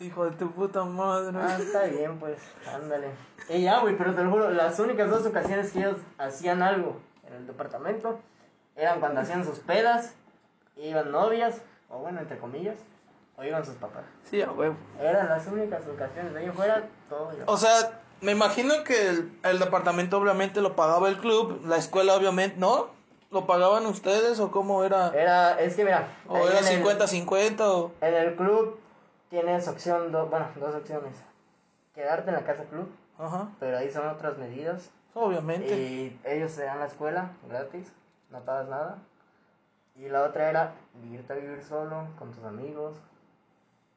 [0.01, 1.39] Hijo de tu puta madre.
[1.41, 3.09] Ah, está bien, pues, ándale.
[3.49, 7.01] Y ya, güey, pero te lo juro, las únicas dos ocasiones que ellos hacían algo
[7.27, 8.21] en el departamento
[8.77, 10.15] eran cuando hacían sus pedas,
[10.77, 12.77] iban novias, o bueno, entre comillas,
[13.37, 14.05] o iban sus papás.
[14.25, 14.77] Sí, a huevo.
[15.01, 17.31] Eran las únicas ocasiones, de ahí fuera, todo.
[17.47, 22.15] O sea, me imagino que el, el departamento obviamente lo pagaba el club, la escuela
[22.15, 22.89] obviamente, ¿no?
[23.31, 25.09] ¿Lo pagaban ustedes o cómo era?
[25.15, 27.93] Era, es que mira, ¿O era en el- 50-50 o...?
[28.03, 28.79] En el club
[29.31, 31.15] tienes opción, do- bueno, dos opciones.
[31.95, 34.91] Quedarte en la casa club, Ajá, pero ahí son otras medidas.
[35.15, 35.75] obviamente.
[35.75, 37.91] Y ellos te dan la escuela gratis,
[38.31, 38.99] no pagas nada.
[39.97, 40.75] Y la otra era
[41.13, 42.95] irte a vivir solo con tus amigos,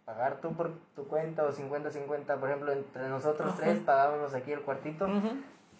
[0.05, 3.61] pagar tú por tu cuenta o 50-50, por ejemplo, entre nosotros Ajá.
[3.61, 5.37] tres pagábamos aquí el cuartito Ujú,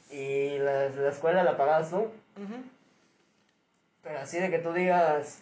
[0.10, 2.08] y la, la escuela la pagabas tú.
[4.04, 5.42] Pero así de que tú digas,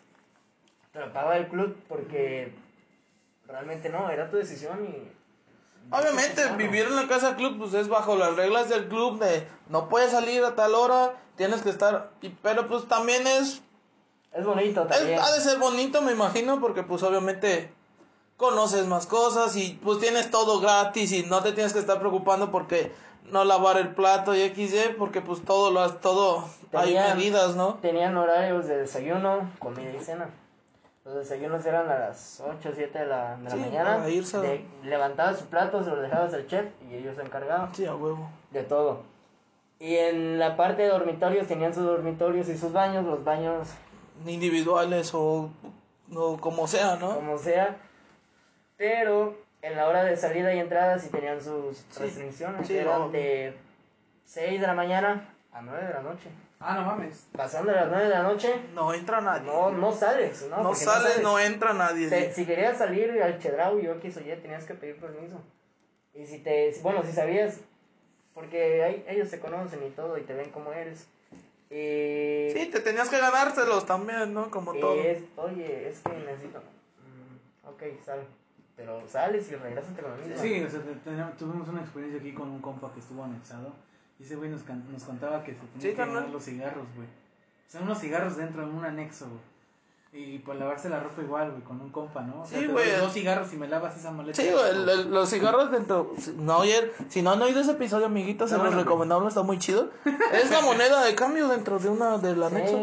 [0.92, 2.54] te lo pagaba el club porque
[3.48, 5.12] realmente no, era tu decisión y...
[5.92, 9.90] Obviamente, vivir en la casa club pues es bajo las reglas del club de no
[9.90, 13.62] puedes salir a tal hora, tienes que estar, y, pero pues también es,
[14.34, 15.20] Es bonito es- también.
[15.20, 17.72] ha de ser bonito me imagino porque pues obviamente
[18.38, 22.52] conoces más cosas y pues tienes todo gratis y no te tienes que estar preocupando
[22.52, 22.92] porque
[23.32, 27.76] no lavar el plato y XY porque pues todo lo has, todo hay medidas, ¿no?
[27.76, 30.30] Tenían horarios de desayuno, comida y cena.
[31.06, 34.10] Los desayunos eran a las 8 o 7 de la, de la mañana.
[34.10, 37.86] irse De- levantabas su plato, se lo dejabas al chef y ellos se encargaban Sí,
[37.86, 38.30] a huevo.
[38.52, 39.02] de todo.
[39.80, 43.68] Y en la parte de dormitorios tenían sus dormitorios y sus baños, los baños
[44.26, 45.50] Individuales o,
[46.16, 47.16] o como sea, ¿no?
[47.16, 47.78] como sea.
[48.78, 52.68] Pero en la hora de salida y entrada sí tenían sus Sí, restricciones.
[52.68, 53.12] sí, eran obvio.
[53.20, 53.54] de
[54.26, 56.30] 6 de la mañana a 9 de la noche.
[56.60, 57.28] Ah, no mames.
[57.36, 59.46] Pasando de las 9 de la noche, No entra nadie.
[59.48, 60.58] no, no sales, ¿no?
[60.58, 61.24] No Porque sale, sales.
[61.24, 62.10] no entra nadie.
[62.10, 65.42] Te- si querías salir al Chedraui yo X o Y, tenías que pedir permiso.
[66.14, 67.60] Y si te, bueno, si sabías,
[68.34, 71.08] porque hay- ellos te conocen y todo y te ven como eres.
[71.76, 74.52] Y, Sí, te tenías que ganárselos también, ¿no?
[74.52, 74.94] Como y todo.
[74.96, 76.60] es, oye, es que necesito.
[76.60, 78.20] Mm, ok, sal.
[78.76, 80.42] Pero sales y regresas con lo mismo.
[80.42, 83.74] Sí, o sea, tuvimos una experiencia aquí con un compa que estuvo anexado.
[84.20, 86.86] Y ese güey nos, can- nos contaba que se tenía Sí, que ganar los cigarros,
[86.96, 87.08] güey.
[87.08, 89.40] O sea, unos cigarros dentro de un anexo, güey.
[90.16, 92.42] Y para lavarse la ropa igual, güey, con un compa, ¿no?
[92.42, 92.92] O sea, Sí, güey.
[93.00, 94.40] dos cigarros y me lavas esa maleta.
[94.40, 96.14] Sí, güey, el- el- los cigarros dentro.
[96.38, 99.90] No, oye, si no han oído ese episodio, amiguitos, se los recomendamos, está muy chido.
[100.32, 102.44] Es la moneda de cambio dentro de una del Sí.
[102.44, 102.80] anexo.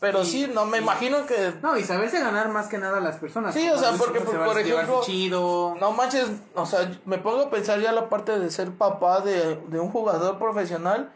[0.00, 1.52] Pero sí, no, me imagino que.
[1.62, 3.54] No, y saberse ganar más que nada a las personas.
[3.54, 5.76] Sí, o sea, porque, por- ejemplo, chido.
[5.78, 9.54] No manches, o sea, me pongo a pensar ya la parte de ser papá de,
[9.68, 11.12] de un jugador profesional,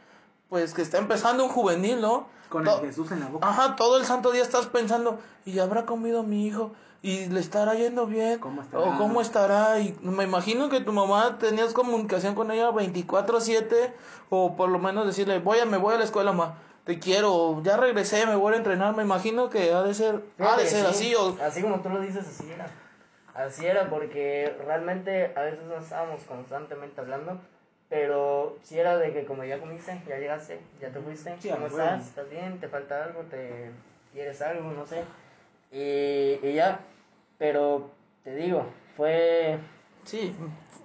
[0.48, 2.28] pues que está empezando un juvenil, ¿no?
[2.48, 3.48] Con To- el Jesús en la boca.
[3.48, 6.72] Ajá, todo el santo día estás pensando, ¿y habrá comido mi hijo?
[7.02, 8.38] ¿Y le estará yendo bien?
[8.38, 8.82] ¿Cómo estará?
[8.84, 9.78] ¿O cómo estará?
[9.80, 13.92] Y me imagino que tu mamá tenías comunicación con ella 24/7
[14.30, 17.62] o por lo menos decirle, voy a, me voy a la escuela, ma, te quiero,
[17.62, 18.96] ya regresé, me voy a entrenar.
[18.96, 21.36] Me imagino que ha de ser, ha de ser sí, así o...
[21.42, 22.66] Así como tú lo dices, así era.
[23.34, 27.38] Así era porque realmente a veces no estábamos constantemente hablando,
[27.88, 31.66] pero si era de que como ya comiste, ya llegaste, ya te fuiste, Sí, ¿cómo
[31.66, 31.78] huevo.
[31.78, 32.06] estás?
[32.08, 32.58] ¿Estás bien?
[32.60, 33.22] ¿Te falta algo?
[33.22, 33.70] ¿Te
[34.12, 34.70] quieres algo?
[34.72, 35.02] No sé.
[35.72, 36.80] Y, y ya,
[37.38, 37.90] pero
[38.24, 38.66] te digo,
[38.96, 39.58] fue,
[40.04, 40.34] Sí,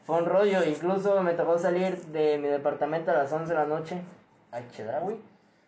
[0.06, 3.66] fue un rollo, incluso me tocó salir de mi departamento a las 11 de la
[3.66, 4.02] noche
[4.52, 5.20] a Chedraui,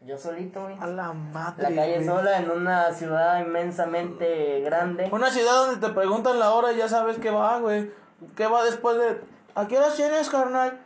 [0.02, 0.76] yo solito, güey.
[0.80, 1.70] a la madre.
[1.70, 2.06] La calle güey.
[2.06, 5.08] sola en una ciudad inmensamente grande.
[5.12, 7.90] Una ciudad donde te preguntan la hora y ya sabes qué va, güey.
[8.36, 9.22] ¿Qué va después de...
[9.56, 10.80] ¿A qué horas tienes, carnal?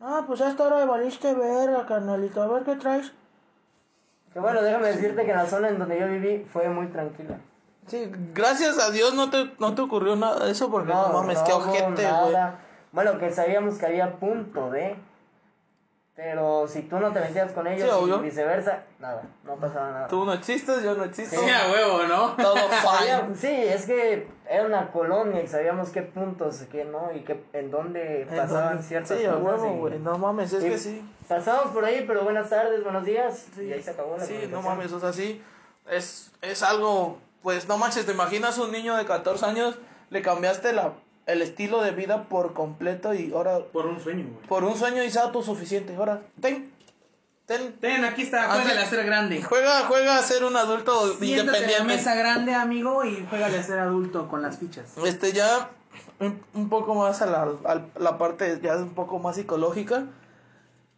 [0.00, 2.42] Ah, pues a esta hora de valiste verga, carnalito.
[2.42, 3.12] A ver qué traes.
[4.32, 7.38] Que bueno, déjame decirte que la zona en donde yo viví fue muy tranquila.
[7.86, 11.38] Sí, gracias a Dios no te, no te ocurrió nada de eso porque no, mames,
[11.40, 12.04] qué no hubo ojete, güey.
[12.04, 12.58] nada.
[12.92, 14.96] Bueno, que sabíamos que había punto de.
[16.14, 20.08] Pero si tú no te metías con ellos Sí, y viceversa, nada, no pasaba nada.
[20.08, 21.40] Tú no existes, yo no existo.
[21.40, 22.30] Sí, a huevo, ¿no?
[22.32, 23.34] Todo fine.
[23.36, 27.70] sí, es que era una colonia y sabíamos qué puntos, qué no, y qué, en
[27.70, 29.40] dónde pasaban donde- ciertas Sí, cosas.
[29.42, 29.98] huevo, y-.
[29.98, 31.02] No mames, es que sí.
[31.28, 33.46] Pasamos por ahí, pero buenas tardes, buenos días.
[33.58, 35.42] Y ahí se acabó la Sí, no mames, o sea, sí.
[35.90, 39.78] Es, es algo, pues no manches, te imaginas un niño de 14 años,
[40.10, 40.92] le cambiaste la,
[41.26, 44.46] el estilo de vida por completo y ahora Por un sueño, güey.
[44.46, 45.94] por un sueño y sea autosuficiente.
[45.96, 46.72] Ahora, ten,
[47.48, 48.70] ten, Ten, aquí está, sí.
[48.70, 49.42] a ser grande.
[49.42, 51.84] juega, juega a ser un adulto Siéntate en la independiente.
[51.96, 54.84] mesa grande, amigo, y juégale a ser adulto con las fichas.
[55.04, 55.70] Este ya
[56.20, 60.04] un, un poco más a la, a la parte ya un poco más psicológica.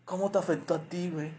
[0.05, 1.31] ¿Cómo te afectó a ti, güey?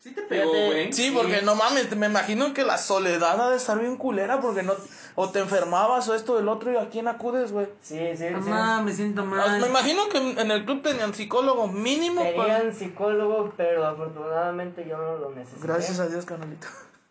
[0.00, 0.92] Sí te pegó, güey.
[0.92, 4.62] Sí, porque no mames, me imagino que la soledad ha de estar bien culera porque
[4.62, 4.74] no
[5.20, 7.66] o te enfermabas o esto o el otro y a quién acudes, güey.
[7.80, 8.30] Sí, sí, sí.
[8.34, 9.66] Mamá, me siento Me mal.
[9.66, 12.20] imagino que en el club tenían psicólogo mínimo.
[12.36, 15.66] para- Tenían psicólogo, pero afortunadamente yo no lo necesité.
[15.66, 16.68] Gracias a Dios, canalito.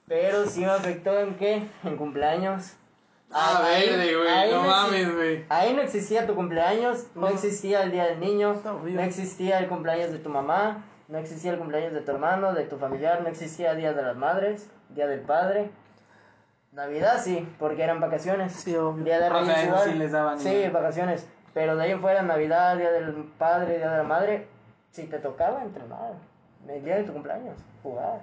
[0.08, 1.68] Pero sí me afectó en qué?
[1.84, 2.72] En cumpleaños.
[3.30, 4.52] Ah, verde, güey.
[4.54, 5.46] No mames, güey.
[5.50, 7.28] Ahí no existía tu cumpleaños, no No.
[7.28, 11.58] existía el día del niño, no existía el cumpleaños de tu mamá, no existía el
[11.58, 15.20] cumpleaños de tu hermano, de tu familiar, no existía Día de las Madres, Día del
[15.20, 15.72] Padre.
[16.78, 18.54] Navidad sí, porque eran vacaciones.
[18.54, 19.04] Sí, obvio.
[19.04, 19.90] Día de o Reyes sea, eso igual.
[19.90, 20.72] sí les daban Sí, igual.
[20.72, 21.28] vacaciones.
[21.54, 24.48] Pero de ahí en fuera, Navidad, Día del Padre, Día de la Madre,
[24.92, 26.14] si te tocaba entrenar.
[26.68, 28.20] El día de tu cumpleaños, jugar.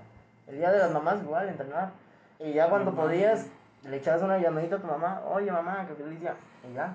[0.47, 1.91] El día de las mamás, igual, entrenar.
[2.39, 3.47] Y ya cuando podías,
[3.83, 6.35] le echabas una llamadita a tu mamá, oye mamá, que feliz día.
[6.71, 6.95] Y ya.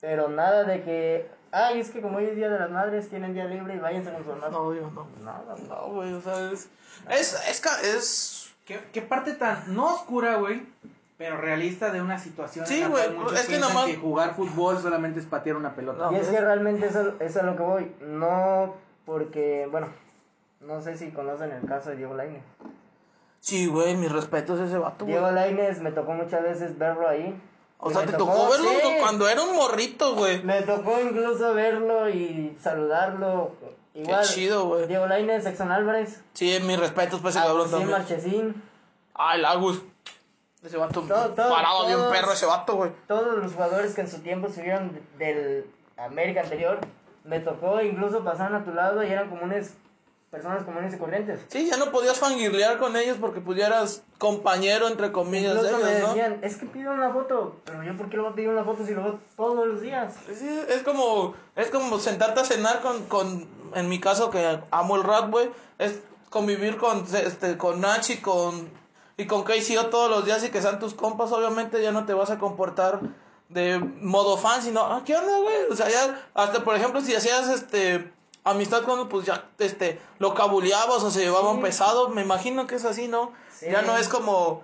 [0.00, 3.32] Pero nada de que, ay, es que como hoy es Día de las Madres, tienen
[3.34, 4.58] día libre y váyanse con su hermano.
[4.64, 5.06] No, yo no.
[5.24, 6.68] Nada, No, güey, o sea, es.
[7.10, 7.48] Es.
[7.48, 7.60] Es.
[7.60, 8.33] ca- es
[8.64, 10.62] qué, qué parte tan, no oscura, güey,
[11.16, 13.04] pero realista de una situación Sí, güey,
[13.34, 16.10] es que nomás- que jugar fútbol solamente es patear una pelota.
[16.10, 16.12] No.
[16.12, 17.92] Y es que realmente eso, eso es a lo que voy.
[18.00, 18.74] No
[19.06, 19.88] porque, bueno,
[20.60, 22.42] no sé si conocen el caso de Diego Lainez.
[23.40, 25.12] Sí, güey, mis respetos a ese vato, güey.
[25.16, 27.38] Diego Lainez me tocó muchas veces verlo ahí.
[27.78, 30.42] O sea, te tocó verlo sí, cuando era un morrito, güey.
[30.42, 33.52] Me tocó incluso verlo y saludarlo.
[33.94, 34.86] Igual, chido, güey.
[34.88, 37.98] Diego Lainez, Exxon Álvarez, Sí, mis respetos para ese cabrón Agustín también.
[37.98, 38.62] Marchesín.
[39.14, 39.82] Ah, el Agus.
[40.64, 42.90] Ese vato Todo- todo- parado bien todos- perro ese vato, güey.
[43.06, 45.66] todos los jugadores que en su tiempo subieron del
[45.96, 46.78] América anterior,
[47.22, 49.74] me tocó incluso pasaban a tu lado y eran comunes,
[50.30, 51.40] personas comunes y corrientes.
[51.48, 55.90] Sí, ya no podías fangirlear con ellos porque pudieras compañero, entre comillas, de Incluso me
[55.92, 56.08] ellos, ¿no?
[56.14, 58.64] decían, es que pido una foto, pero yo por qué le voy a pedir una
[58.64, 60.14] foto si lo veo todos los días.
[60.34, 64.96] Sí, es como, es como sentarte a cenar con, con, en mi caso que amo
[64.96, 66.00] el rap, güey, es
[66.30, 68.68] convivir con, este, con Nachi, con,
[69.16, 72.14] y con KCO todos los días y que sean tus compas, obviamente ya no te
[72.14, 73.00] vas a comportar
[73.48, 75.56] de modo fan, sino, ah, ¿qué onda, güey?
[75.70, 78.10] O sea, ya, hasta por ejemplo, si hacías, este,
[78.42, 81.62] amistad cuando, pues ya, este, lo cabuleabas o se llevaban Sí.
[81.62, 83.32] pesado, me imagino que es así, ¿no?
[83.56, 83.66] Sí.
[83.70, 84.62] Ya no es como...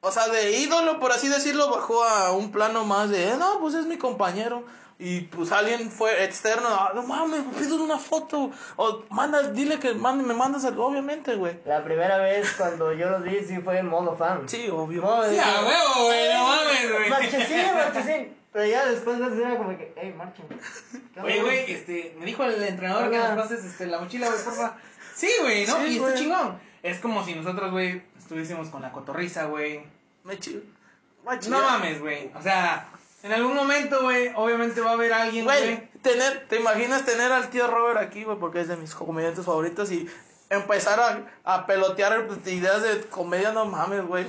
[0.00, 3.58] O sea, de ídolo, por así decirlo, bajó a un plano más de, "Eh, no,
[3.60, 4.62] pues es mi compañero.
[5.00, 8.50] Y pues alguien fue externo, "Ah, no mames, me pido una foto.
[8.76, 11.60] O manda, dile que mande, me mandas algo, obviamente, güey.
[11.64, 14.48] La primera vez cuando yo los vi sí fue en modo fan.
[14.48, 15.02] Sí, obvio.
[15.02, 17.10] Modo Sí, a huevo, güey, no mames, güey.
[17.10, 18.36] Marchesín, Marchesín.
[18.52, 20.46] Pero ya después de eso era como que, hey, marchen.
[20.48, 24.42] ¿Qué Oye, güey, este, me dijo el entrenador que nos pases este, la mochila, güey,
[24.42, 24.74] porfa.
[25.14, 25.76] Sí, güey, ¿no?
[25.76, 26.58] Sí, y está chingón.
[26.82, 29.84] Es como si nosotros, güey, estuviésemos con la cotorriza, güey.
[30.24, 30.62] Me chido.
[31.48, 32.32] No mames, güey.
[32.34, 32.88] O sea,
[33.22, 37.50] en algún momento, güey, obviamente va a haber alguien, Güey, tener, ¿te imaginas tener al
[37.50, 38.38] tío Robert aquí, güey?
[38.38, 40.08] Porque es de mis comediantes favoritos y
[40.50, 44.26] empezar a, a pelotear pues, ideas de comedia, no mames, güey.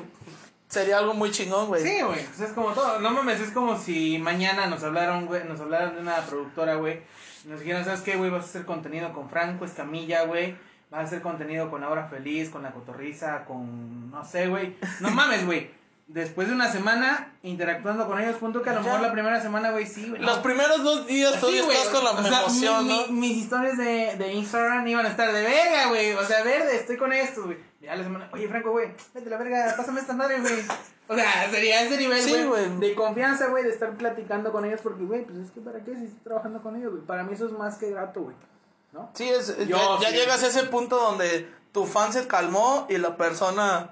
[0.67, 1.83] Sería algo muy chingón, güey.
[1.83, 2.99] Sí, güey, pues es como todo.
[2.99, 7.01] No mames, es como si mañana nos hablaron, güey, nos hablaran de una productora, güey.
[7.45, 8.29] y Nos dijeran, ¿sabes qué, güey?
[8.29, 10.55] Vas a hacer contenido con Franco Escamilla, güey.
[10.91, 14.09] Vas a hacer contenido con Ahora Feliz, con La Cotorriza, con...
[14.09, 14.75] No sé, güey.
[14.99, 15.69] No mames, güey.
[16.12, 19.70] Después de una semana interactuando con ellos, punto que a lo mejor la primera semana,
[19.70, 20.20] güey, sí, güey.
[20.20, 20.41] Los no.
[20.41, 23.07] primeros dos días Sí, todavía estás con la o sea, emoción, mi- ¿no?
[23.10, 26.14] mi- mis historias de, de Instagram iban a estar de verga, güey.
[26.14, 27.60] O sea, verde, estoy con esto, güey.
[27.80, 30.66] Ya la semana, oye, Franco, güey, vete a la verga, pásame esta madre, güey.
[31.07, 32.80] O sea, sería ese nivel, Sí, güey, güey.
[32.80, 34.82] de confianza, güey, de estar platicando con ellos.
[34.82, 37.03] Porque, güey, pues es que para qué si estoy trabajando con ellos, güey.
[37.05, 38.36] Para mí eso es más que grato, güey.
[38.93, 39.12] ¿No?
[39.14, 43.16] Sí, es, Yo ya, llegas a ese punto donde tu fan se calmó y la
[43.16, 43.91] persona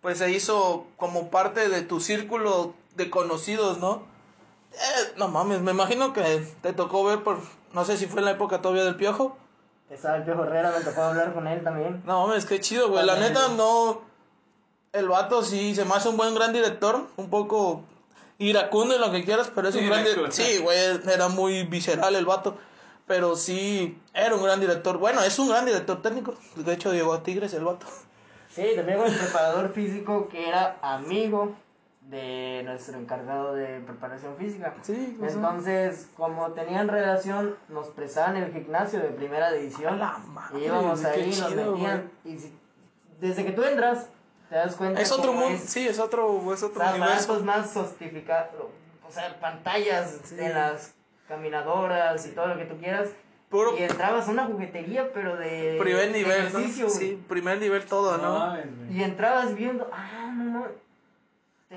[0.00, 4.02] pues se hizo como parte de tu círculo de conocidos, ¿no?
[4.72, 7.38] Eh, no mames, me imagino que te tocó ver por,
[7.72, 9.36] no sé si fue en la época todavía del piojo.
[9.90, 12.02] Estaba el Piojo Herrera, me tocó hablar con él también.
[12.04, 13.06] No mames, qué chido, güey.
[13.06, 14.02] La neta no,
[14.92, 17.84] el vato sí se me hace un buen gran director, un poco
[18.36, 20.32] iracundo y lo que quieras, pero es un gran director.
[20.32, 20.78] Sí, güey,
[21.10, 22.58] era muy visceral el vato.
[23.06, 24.98] Pero sí, era un gran director.
[24.98, 26.34] Bueno, es un gran director técnico.
[26.56, 27.86] De hecho, llegó a Tigres el vato.
[28.58, 31.54] Sí, también con el preparador físico que era amigo
[32.02, 34.74] de nuestro encargado de preparación física.
[34.82, 39.98] Sí, pues, Entonces, como tenían relación, nos prestaban el gimnasio de primera división.
[39.98, 42.10] La madre, y íbamos ahí, nos metían.
[42.24, 42.58] Y si-
[43.20, 44.06] desde que tú entras,
[44.48, 45.00] te das cuenta.
[45.02, 47.14] Es otro mundo, sí, es otro, es otro Los universo.
[47.34, 48.54] aparatos más sofisticados,
[49.06, 50.36] o sea, pantallas Sí.
[50.38, 50.94] en las
[51.28, 53.10] caminadoras y todo lo que tú quieras.
[53.50, 56.58] Puro Y entrabas a una juguetería, pero de primer de nivel, ¿no?
[56.58, 56.98] ejercicio, güey.
[56.98, 58.56] Sí, primer nivel todo, ¿no?
[58.90, 60.66] Y entrabas viendo, ah, no, no.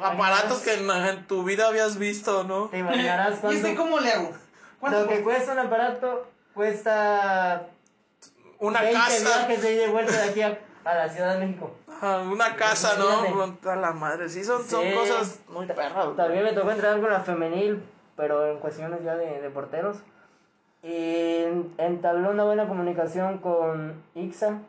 [0.05, 2.67] Aparatos que en, en tu vida habías visto, ¿no?
[2.69, 3.57] Te imaginarás ¿Y cuánto.
[3.67, 4.32] este cómo le hago?
[4.80, 7.67] ¿Cuánto Lo que cuesta un aparato cuesta
[8.59, 11.45] Una 20 casa, viajes de ida y vuelta de aquí a, a la Ciudad de
[11.45, 11.76] México.
[12.01, 12.95] ah, una casa.
[12.97, 13.69] ¿no?
[13.69, 14.93] A la madre, sí, son, son Sí.
[14.93, 16.15] cosas muy perras.
[16.17, 17.84] También me tocó entrenar con la femenil,
[18.17, 19.97] pero en cuestiones ya de, de porteros.
[20.84, 21.43] Y
[21.77, 24.59] entabló una buena comunicación con Ixa,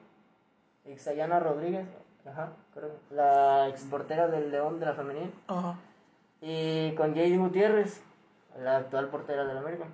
[0.84, 1.86] Ixayana Rodríguez,
[2.28, 5.32] ajá, creo, la exportera del León de la femenil.
[5.48, 5.76] Ajá.
[6.42, 8.02] Y con Jade Gutiérrez,
[8.62, 9.84] la actual portera del América.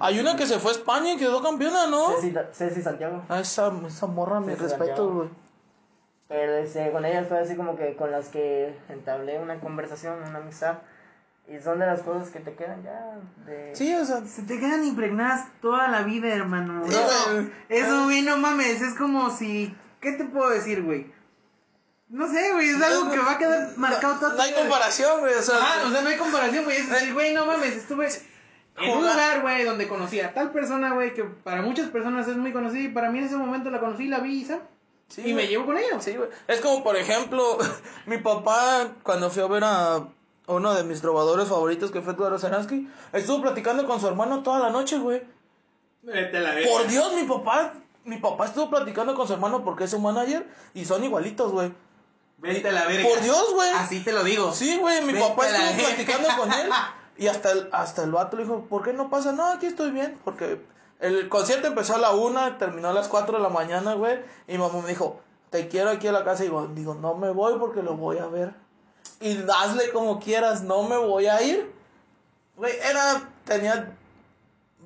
[0.00, 2.12] Hay una que se fue a España y quedó campeona, ¿no?
[2.20, 3.22] Ceci, Ceci Santiago.
[3.28, 5.28] Ah, esa, esa morra, mi respeto, güey.
[6.28, 10.38] Pero este, con ellas fue así como que con las que entablé una conversación, una
[10.38, 10.78] amistad.
[11.48, 13.74] Y son de las cosas que te quedan ya de...
[13.74, 16.82] Sí, o sea, Se te quedan impregnadas toda la vida, hermano.
[16.86, 17.50] Sí, No, güey.
[17.70, 18.82] Eso, güey, no mames.
[18.82, 19.74] Es como si.
[20.00, 21.10] ¿Qué te puedo decir, güey?
[22.10, 22.68] No sé, güey.
[22.68, 25.34] Es algo que va a quedar marcado no, toda no hay comparación, güey.
[25.34, 26.76] O sea, Ah, o sea, no hay comparación, güey.
[26.76, 28.08] Es decir, güey, no mames, estuve
[28.80, 32.36] en un lugar, güey, donde conocí a tal persona, güey, que para muchas personas es
[32.36, 34.62] muy conocida y para mí en ese momento la conocí, la vi y ¿sabes?
[35.08, 36.04] Sí, y me llevo con ellos.
[36.04, 36.28] Sí, güey.
[36.46, 37.58] Es como, por ejemplo,
[38.06, 40.06] mi papá, cuando fui a ver a
[40.48, 44.58] uno de mis trovadores favoritos, que fue Eduardo Zeransky, estuvo platicando con su hermano toda
[44.58, 45.22] la noche, güey.
[46.02, 46.54] Vete a la.
[46.68, 47.74] Por Dios, mi papá,
[48.04, 51.72] mi papá estuvo platicando con su hermano porque es su manager y son igualitos, güey.
[52.38, 53.08] Vete a la verga.
[53.08, 53.70] Por Dios, güey.
[53.70, 54.52] Así te lo digo.
[54.52, 56.70] Sí, güey, mi Vete papá estuvo platicando con él
[57.18, 59.32] y hasta el, hasta el vato le dijo, ¿por qué no pasa?
[59.32, 60.60] No, aquí estoy bien, porque
[61.00, 64.56] el concierto empezó a la una, terminó a las 4 de la mañana, güey, y
[64.56, 65.20] mamá me dijo,
[65.50, 68.26] te quiero aquí a la casa, y digo, no me voy porque lo voy a
[68.26, 68.54] ver.
[69.20, 71.72] Y hazle como quieras, no me voy a ir.
[72.56, 73.92] Güey, era, tenía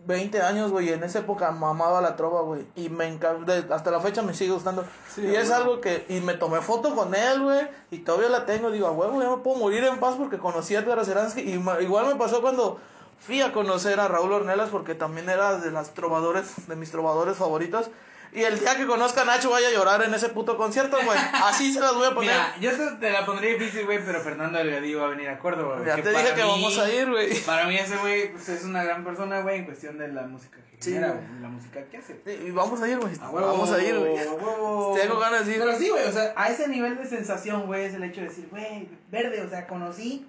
[0.06, 3.90] 20 años, güey, y en esa época mamaba la trova, güey, y me encanta, hasta
[3.90, 4.84] la fecha me sigue gustando.
[5.14, 5.60] Sí, y es güey.
[5.60, 8.90] algo que, y me tomé foto con él, güey, y todavía la tengo, digo, a
[8.90, 12.06] huevo, ya me puedo morir en paz porque conocí a Edgar Seransky, y ma- igual
[12.06, 12.80] me pasó cuando
[13.20, 17.36] fui a conocer a Raúl Ornelas porque también era de las trovadores, de mis trovadores
[17.36, 17.88] favoritos.
[18.34, 21.18] Y el día que conozca a Nacho vaya a llorar en ese puto concierto, güey.
[21.34, 22.30] Así se las voy a poner.
[22.32, 25.38] Mira, yo te, te la pondría difícil, güey, pero Fernando Delgadillo va a venir a
[25.38, 25.86] Córdoba, güey.
[25.86, 27.38] ya te dije que mí- vamos a ir, güey.
[27.42, 30.56] Para mí ese güey pues, es una gran persona, güey, en cuestión de la música
[30.70, 31.26] que Sí, genera, güey.
[31.28, 32.22] güey, la música que hace.
[32.46, 33.14] Y vamos a ir, güey.
[33.18, 34.14] Vamos a ir, güey.
[34.16, 35.58] Tengo ganas de ir.
[35.60, 38.28] Pero sí, güey, o sea, a ese nivel de sensación, güey, es el hecho de
[38.28, 40.26] decir, güey, verde, o sea, conocí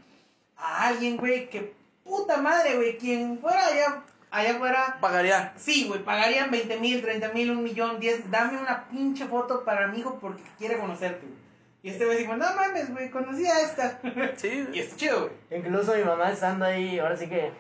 [0.58, 1.74] a alguien, güey, que
[2.04, 4.04] puta madre, güey, quien fuera allá,
[4.34, 5.54] allá fuera, Pagaría.
[5.56, 9.88] sí, güey, pagarían 20 mil, 30 mil, un millón, 10, dame una pinche foto para
[9.88, 11.44] mi hijo porque quiere conocerte, güey.
[11.84, 14.00] Y este güey dijo, no mames, güey, conocí a esta.
[14.38, 15.20] Sí, y está chido,
[15.50, 15.60] güey.
[15.60, 17.52] Incluso mi mamá estando ahí, ahora sí que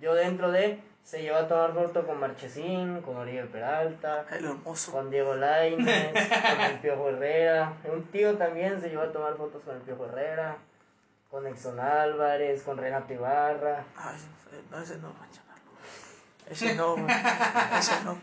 [0.00, 4.92] yo dentro de, se llevó a tomar foto con Marchesín, con Oribe Peralta, El hermoso.
[4.92, 7.74] con Diego Lainez, con el Piojo Herrera.
[7.92, 10.56] Un tío también se llevó a tomar fotos con el Piojo Herrera,
[11.30, 13.84] con Exxon Álvarez, con Renato Ibarra.
[13.96, 14.16] Ay,
[14.70, 15.47] no, ese no, mencionarlo.
[16.50, 17.06] Ese no, güey.
[17.78, 18.18] Ese no.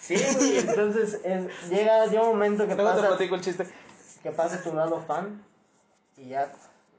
[0.00, 3.66] Sí, güey, entonces es, llega, llega un momento que Luego te pasa, platico el chiste.
[4.22, 5.42] que pasa tu lado fan
[6.16, 6.52] y ya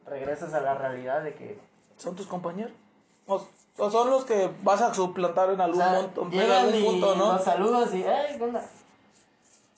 [0.06, 1.60] regresas a la realidad de que
[1.98, 2.72] ¿Son tus compañeros?
[3.28, 3.46] O,
[3.78, 6.84] o son los que vas a suplantar en o algún, sea, monto, en algún y
[6.84, 7.34] punto, ¿no?
[7.34, 8.66] los saludas y, ¡ay, qué onda!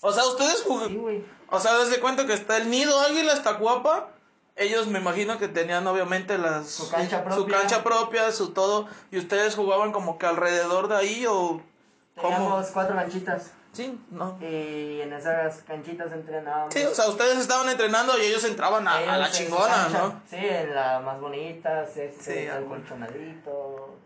[0.02, 0.98] O sea, ustedes Sí, jugan.
[0.98, 1.26] güey.
[1.50, 4.10] O sea, desde cuenta que está el nido águila hasta Cuapa.
[4.58, 7.58] Ellos me imagino que tenían obviamente las Su cancha su propia.
[7.60, 11.62] cancha propia, su todo, y ustedes jugaban como que alrededor de ahí o
[12.16, 12.30] cómo?
[12.36, 14.38] Teníamos cuatro canchitas Sí, no.
[14.39, 16.74] y en esas canchitas entrenábamos.
[16.74, 20.22] Sí, o sea, ustedes estaban entrenando y ellos entraban a, a la su chingona, ¿no?
[20.30, 22.70] Sí, en la más bonita, sí, Sí, bueno.
[22.70, 23.97] colchonadito.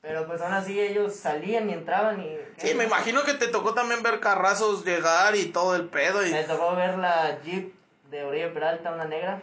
[0.00, 2.38] Pero pues aún así ellos salían y entraban y...
[2.58, 6.30] Sí, me imagino que te tocó también ver carrazos llegar y todo el pedo y
[6.30, 7.74] Me tocó ver la Jeep
[8.10, 9.40] de Oribe Peralta, una negra,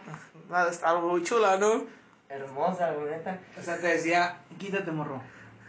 [0.50, 1.84] ah, está muy chula, ¿no?
[2.28, 3.38] hermosa, la neta.
[3.58, 5.20] O sea, te decía, quítate, morro.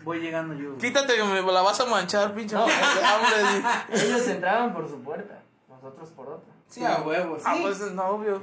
[0.04, 0.70] Voy llegando yo.
[0.70, 0.80] güey.
[0.80, 2.56] Quítate que me la vas a manchar, pinche.
[2.56, 2.64] No.
[2.64, 3.70] hambre.
[3.93, 5.39] Ellos entraban por su puerta,
[5.70, 6.54] nosotros por otra.
[6.68, 7.43] Sí, a huevo, sí.
[7.45, 8.41] Ah, pues no, obvio.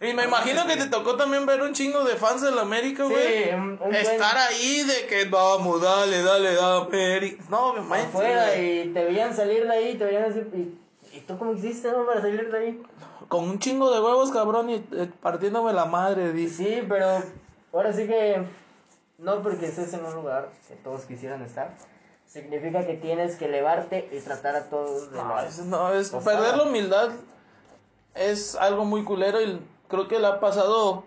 [0.00, 3.44] Y me imagino que te tocó también ver un chingo de fans del América, güey.
[3.44, 7.44] Sí, un, un buen- Estar ahí de que vamos, dale, dale, dale, América.
[7.50, 8.06] No, obviamente.
[8.08, 8.80] afuera güey.
[8.80, 12.04] y te veían salir de ahí, te veían así, y, ¿y tú cómo hiciste, no,
[12.06, 12.82] para salir de ahí?
[13.32, 16.64] Con un chingo de huevos, cabrón, y eh, partiéndome la madre, dice.
[16.64, 17.06] Sí, pero
[17.72, 18.44] ahora sí que
[19.16, 21.70] no porque estés en un lugar que todos quisieran estar,
[22.26, 26.10] significa que tienes que elevarte y tratar a todos de No, la- es, no, es
[26.10, 27.08] perder la humildad
[28.14, 29.58] es algo muy culero y
[29.88, 31.04] creo que le ha pasado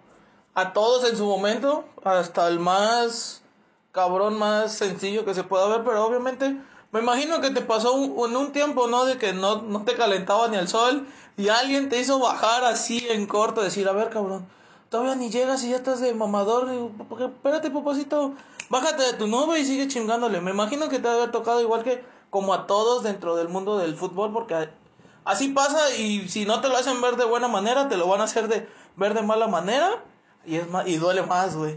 [0.55, 3.43] a todos en su momento, hasta el más
[3.91, 6.57] cabrón, más sencillo que se pueda ver, pero obviamente
[6.95, 9.05] me imagino que te pasó un- en un tiempo, ¿no?
[9.05, 11.05] De que no, no te calentaba ni el sol
[11.37, 14.45] y alguien te hizo bajar así en corto, decir, a ver, cabrón,
[14.89, 17.25] todavía ni llegas y ya estás de mamador, digo, "¿Por qué?
[17.25, 18.33] espérate, papacito,
[18.69, 20.39] bájate de tu nube y sigue chingándole.
[20.39, 23.77] Me imagino que te debe haber tocado igual que como a todos dentro del mundo
[23.77, 24.69] del fútbol, porque
[25.25, 28.21] así pasa y si no te lo hacen ver de buena manera, te lo van
[28.21, 30.01] a hacer de ver de mala manera
[30.45, 31.75] y es más, y duele más, güey.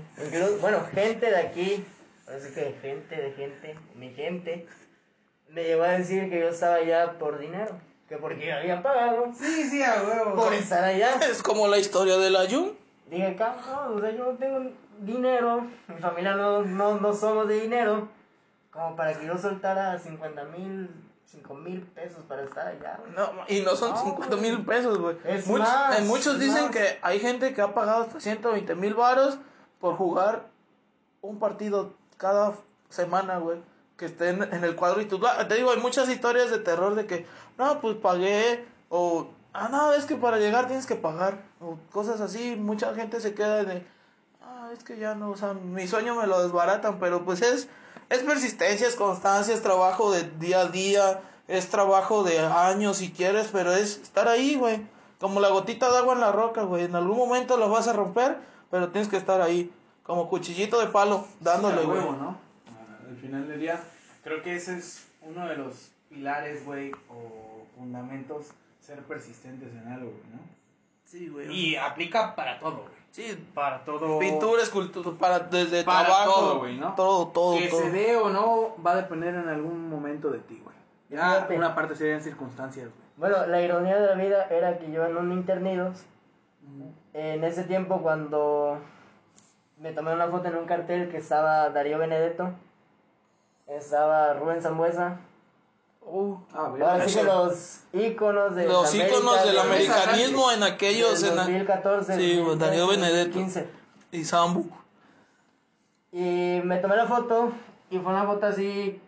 [0.60, 1.84] Bueno, gente de aquí,
[2.26, 4.66] ahora sí que gente de gente, mi gente,
[5.50, 7.72] me llegó a decir que yo estaba allá por dinero,
[8.08, 10.34] que porque yo había pagado Sí, sí, a huevo.
[10.34, 11.14] por estar allá.
[11.30, 12.72] Es como la historia de la Jun.
[13.10, 14.70] Dije, cabrón, o sea, yo no tengo
[15.00, 18.08] dinero, mi familia no, no, no somos de dinero,
[18.70, 20.90] como para que yo soltara 50 mil,
[21.24, 22.98] 5 mil pesos para estar allá.
[23.16, 25.16] No, y no son No, 50 mil pesos, güey.
[25.24, 26.70] Es Much- más, en muchos es dicen más.
[26.72, 29.38] que hay gente que ha pagado hasta 120 mil varos
[29.80, 30.42] por jugar
[31.22, 32.52] un partido cada
[32.90, 33.58] semana, güey.
[33.98, 36.94] Que esté en, el cuadro y tú, ah, te digo, hay muchas historias de terror
[36.94, 37.26] de que,
[37.58, 42.20] no, pues pagué, o, ah, no, es que para llegar tienes que pagar, o cosas
[42.20, 42.56] así.
[42.56, 43.84] Mucha gente se queda de,
[44.40, 47.68] ah, es que ya no, o sea, mi sueño me lo desbaratan, pero pues es,
[48.08, 53.10] es persistencia, es constancia, es trabajo de día a día, es trabajo de años si
[53.10, 54.86] quieres, pero es estar ahí, güey.
[55.18, 56.84] Como la gotita de agua en la roca, güey.
[56.84, 58.38] En algún momento lo vas a romper,
[58.70, 59.72] pero tienes que estar ahí.
[60.04, 62.00] Como cuchillito de palo, dándole, güey.
[63.08, 63.80] Al final del día,
[64.22, 68.50] creo que ese es uno de los pilares, güey, o fundamentos,
[68.80, 70.40] ser persistentes en algo, güey, ¿no?
[71.04, 71.50] Sí, güey.
[71.50, 72.98] Y aplica para todo, güey.
[73.10, 74.18] Sí, Para todo.
[74.18, 76.32] pintura, escultura, para, desde Para trabajo.
[76.40, 76.94] todo, güey, ¿no?
[76.94, 77.80] Todo, todo, Que todo.
[77.80, 80.76] se dé o no va a depender en algún momento de ti, güey.
[81.08, 81.56] Ya Fíjate.
[81.56, 83.08] una parte serían circunstancias, güey.
[83.16, 86.04] Bueno, la ironía de la vida era que yo en un Internidos,
[87.14, 88.78] en ese tiempo cuando
[89.78, 92.50] me tomé una foto en un cartel que estaba Darío Benedetto,
[93.68, 95.18] estaba Rubén Zambuesa,
[96.10, 101.22] Uh, Ah, ahora sí que los íconos de los íconos del de- americanismo en aquellos.
[101.22, 103.60] En la- 2014, Sí, Darío 2015.
[103.60, 103.70] Benedetto.
[104.12, 104.70] y Sambu.
[106.12, 107.52] Y me tomé la foto
[107.90, 109.02] y fue una foto así.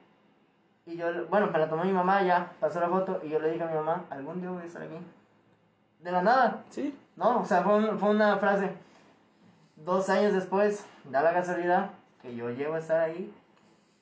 [0.85, 3.53] Y yo, bueno, me la tomó mi mamá ya, pasó la foto y yo le
[3.53, 4.97] dije a mi mamá, algún día voy a estar aquí.
[6.01, 6.95] De la nada, Sí.
[7.17, 8.73] no, o sea, fue, un- fue una frase.
[9.77, 13.33] Dos años después, da la casualidad que yo llego a estar ahí.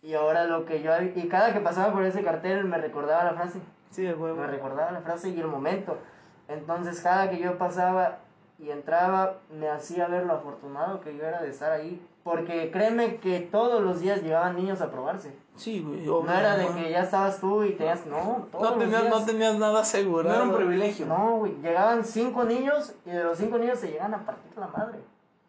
[0.03, 3.32] Y ahora lo que yo, y cada que pasaba por ese cartel me recordaba la
[3.34, 3.61] frase.
[3.90, 4.36] Sí, de huevo.
[4.40, 5.99] Me recordaba la frase y el momento.
[6.46, 8.18] Entonces, cada que yo pasaba
[8.59, 12.05] y entraba, me hacía ver lo afortunado que yo era de estar ahí.
[12.24, 15.34] Porque créeme que todos los días llegaban niños a probarse.
[15.57, 16.05] Sí, güey.
[16.05, 16.74] No era de no.
[16.74, 18.05] que ya estabas tú y tenías.
[18.07, 19.09] No, todos No los días.
[19.09, 20.28] no tenías nada asegurado.
[20.36, 21.07] No era un privilegio.
[21.07, 21.55] No, güey.
[21.62, 24.99] Llegaban cinco niños y de los cinco niños se llegan a partir la madre.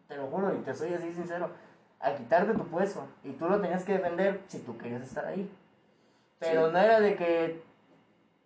[0.07, 1.49] Te lo juro y te soy así sincero.
[2.01, 3.05] A quitarte tu puesto.
[3.23, 5.49] Y tú lo tenías que defender si tú querías estar ahí.
[6.39, 6.73] Pero Sí.
[6.73, 7.61] no era de que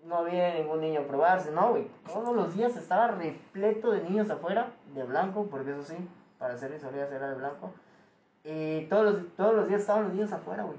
[0.05, 1.87] no había ningún niño a probarse, no, güey.
[2.11, 5.95] Todos los días estaba repleto de niños afuera, de blanco, porque eso sí,
[6.39, 7.71] para hacer visorías era de blanco.
[8.43, 10.77] Y todos los, todos los días estaban los niños afuera, güey.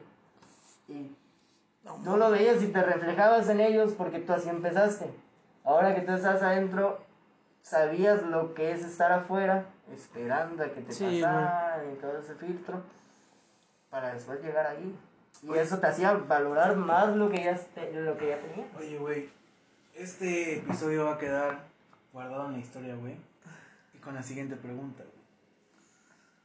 [0.89, 1.17] Y
[1.85, 5.11] No, tú lo veías y te reflejabas en ellos porque tú así empezaste.
[5.65, 6.99] Ahora que tú estás adentro,
[7.65, 12.35] sabías lo que es estar afuera, esperando a que te Sí, pasaran y todo ese
[12.35, 12.83] filtro,
[13.91, 14.95] para después llegar ahí.
[15.43, 18.69] Y eso te hacía valorar más lo que ya, te- lo que ya tenías.
[18.79, 19.29] Oye, güey,
[19.95, 21.59] este episodio va a quedar
[22.13, 23.17] guardado en la historia, güey.
[23.95, 25.15] Y con la siguiente pregunta, güey.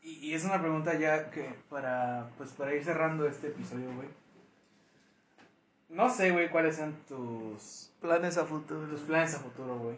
[0.01, 4.07] Y, y es una pregunta ya que para, pues para ir cerrando este episodio, güey.
[5.89, 8.87] No sé, güey, cuáles sean tus, Planes a futuro.
[8.87, 9.97] tus planes a futuro, güey.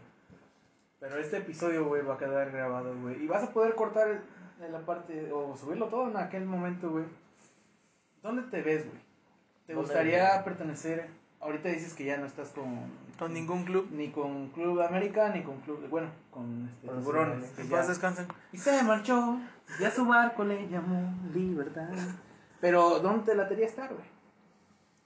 [1.02, 3.22] Pero este episodio, güey, va a quedar grabado, güey.
[3.24, 4.22] Y vas a poder cortar
[4.64, 7.06] en la parte, o subirlo todo en aquel momento, güey.
[8.24, 9.02] ¿Dónde te ves, güey?
[9.68, 11.10] ¿Te ¿Dónde gustaría me- pertenecer?
[11.40, 12.82] Ahorita dices que ya no estás con,
[13.18, 13.88] Con ningún club.
[13.92, 17.50] ni con Club América, ni con Club, bueno, con este, tiburones.
[17.50, 18.28] que ya- descansen.
[18.54, 19.40] Y se marchó,
[19.80, 21.90] y a su barco le llamó libertad.
[22.60, 24.06] Pero, ¿dónde te latería estar, güey?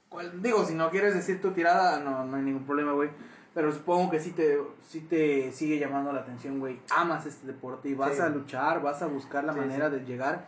[0.09, 3.09] ¿Cuál- Digo, si no quieres decir tu tirada, no, no hay ningún problema, güey.
[3.55, 6.79] Pero supongo que sí te, sí te sigue llamando la atención, güey.
[6.95, 8.21] Amas este deporte y vas Sí.
[8.21, 10.47] a luchar, vas a buscar la Sí, manera de llegar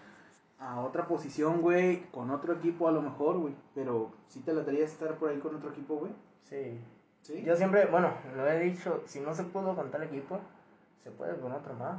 [0.60, 3.55] a otra posición, güey, con otro equipo a lo mejor, güey.
[3.74, 6.12] Pero, ¿sí te latería estar por ahí con otro equipo, güey?
[6.43, 6.80] Sí.
[7.22, 7.43] ¿Sí?
[7.43, 10.39] Yo siempre, bueno, lo he dicho, si no se pudo con tal equipo,
[11.03, 11.97] se puede con otro más.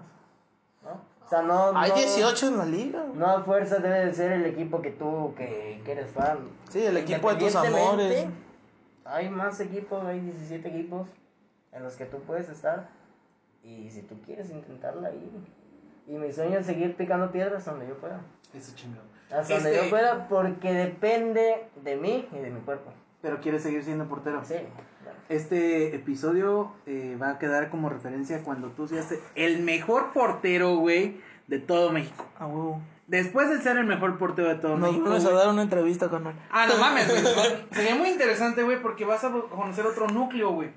[0.85, 0.91] ¿No?
[1.25, 1.73] O sea, no.
[1.77, 3.03] Hay no- 18 en la liga.
[3.03, 3.19] güey.
[3.19, 6.39] No a fuerza debe de ser el equipo que tú, que, que eres fan.
[6.71, 8.27] Sí, el equipo de tus amores.
[9.09, 11.09] Hay más equipos, hay 17 equipos
[11.73, 12.89] en los que tú puedes estar.
[13.65, 15.31] Y si tú quieres intentarla ahí.
[16.07, 18.21] Y mi sueño es seguir picando piedras donde yo pueda.
[18.55, 19.05] Eso chingado.
[19.31, 22.93] Hasta Este- donde yo pueda, porque depende de mí y de mi cuerpo.
[23.21, 24.43] Pero quieres seguir siendo portero.
[24.45, 24.55] Sí.
[25.29, 31.21] Este episodio eh, va a quedar como referencia cuando tú seas el mejor portero, güey,
[31.47, 32.25] de todo México.
[32.39, 32.81] A huevo.
[33.09, 35.09] Después de ser el mejor portero de todo Nos México.
[35.09, 36.35] vamos a dar una entrevista, carnal.
[36.51, 37.25] Ah, no mames, güey.
[37.73, 40.71] Sería muy interesante, güey, porque vas a conocer otro núcleo, güey.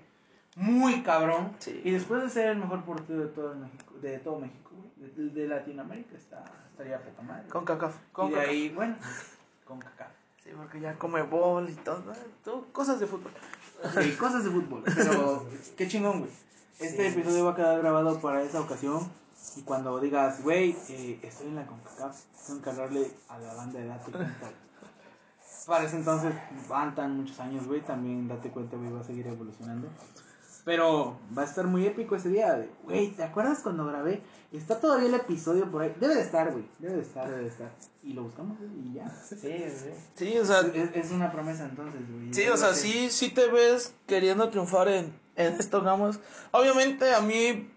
[0.56, 1.52] Muy cabrón.
[1.60, 1.82] Sí.
[1.84, 5.42] Y después de ser el mejor portero de todo México, de todo México, güey, de,
[5.42, 7.50] de Latinoamérica, está, estaría poca madre.
[7.50, 7.96] Con cacaf.
[8.14, 8.50] Con y de cacaf.
[8.50, 8.96] ahí, bueno,
[9.66, 10.08] con cacao.
[10.42, 12.02] Sí, porque ya come bol y todo.
[12.46, 13.32] todo cosas de fútbol.
[14.02, 14.84] Sí, cosas de fútbol.
[14.86, 15.46] Pero
[15.78, 16.32] qué chingón, güey.
[16.80, 19.08] Este episodio va a quedar grabado para esa ocasión.
[19.58, 23.80] Y cuando digas, güey, eh, estoy en la CONCACAF, tengo que hablarle a la banda
[23.80, 24.52] de Date Cuenta.
[25.68, 26.34] Para ese entonces
[26.70, 27.82] van tan muchos años, güey.
[27.82, 29.88] También Date Cuenta, güey, va a seguir evolucionando.
[30.64, 32.54] Pero va a estar muy épico ese día.
[32.54, 34.22] de, Güey, ¿te acuerdas cuando grabé?
[34.52, 35.96] Está todavía el episodio por ahí.
[36.00, 36.66] Debe de estar, güey.
[36.80, 37.72] Debe de estar, debe de estar.
[38.04, 39.10] Y lo buscamos, güey, y ya.
[39.10, 39.89] Sí, sí.
[40.16, 42.34] Sí, o sea, Es, es una promesa entonces, güey.
[42.34, 46.20] sí, o sea, sí, sí te ves queriendo triunfar en, en esto, digamos.
[46.52, 47.72] Obviamente a mí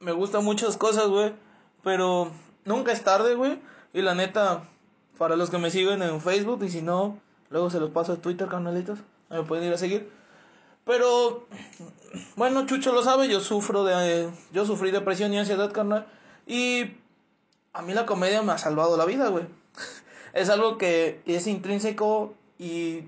[0.00, 1.32] me gustan muchas cosas, güey.
[1.82, 2.30] Pero
[2.64, 3.60] nunca es tarde, güey.
[3.92, 4.64] Y la neta,
[5.18, 7.18] para los que me siguen en Facebook y si no,
[7.50, 8.98] luego se los paso a Twitter, canalitos.
[9.30, 10.10] me pueden ir a seguir.
[10.84, 11.46] Pero,
[12.36, 16.06] bueno, Chucho lo sabe, yo sufro de, yo sufrí depresión y ansiedad, carnal.
[16.46, 16.92] Y
[17.72, 19.44] a mí la comedia me ha salvado la vida, güey.
[20.32, 23.04] Es algo que es intrínseco y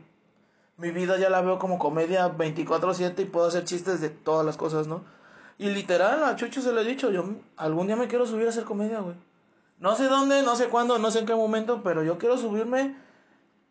[0.79, 4.57] mi vida ya la veo como comedia 24/7 y puedo hacer chistes de todas las
[4.57, 5.05] cosas, ¿no?
[5.59, 7.25] Y literal, a Chucho se le he dicho, yo
[7.57, 9.17] algún día me quiero subir a hacer comedia, güey.
[9.81, 12.97] No sé dónde, no sé cuándo, no sé en qué momento, pero yo quiero subirme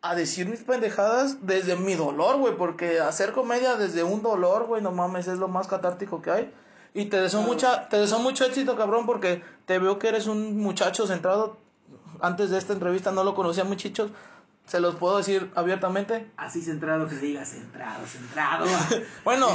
[0.00, 4.82] a decir mis pendejadas desde mi dolor, güey, porque hacer comedia desde un dolor, güey,
[4.82, 6.54] no mames, es lo más catártico que hay.
[6.94, 10.58] Y te deseo mucha, te deseo mucho éxito, cabrón, porque te veo que eres un
[10.58, 11.56] muchacho centrado.
[12.20, 14.10] Antes de esta entrevista no lo conocía muchachos,
[14.68, 16.30] se los puedo decir abiertamente.
[16.36, 18.66] Así centrado que diga centrado, centrado.
[19.24, 19.48] Bueno,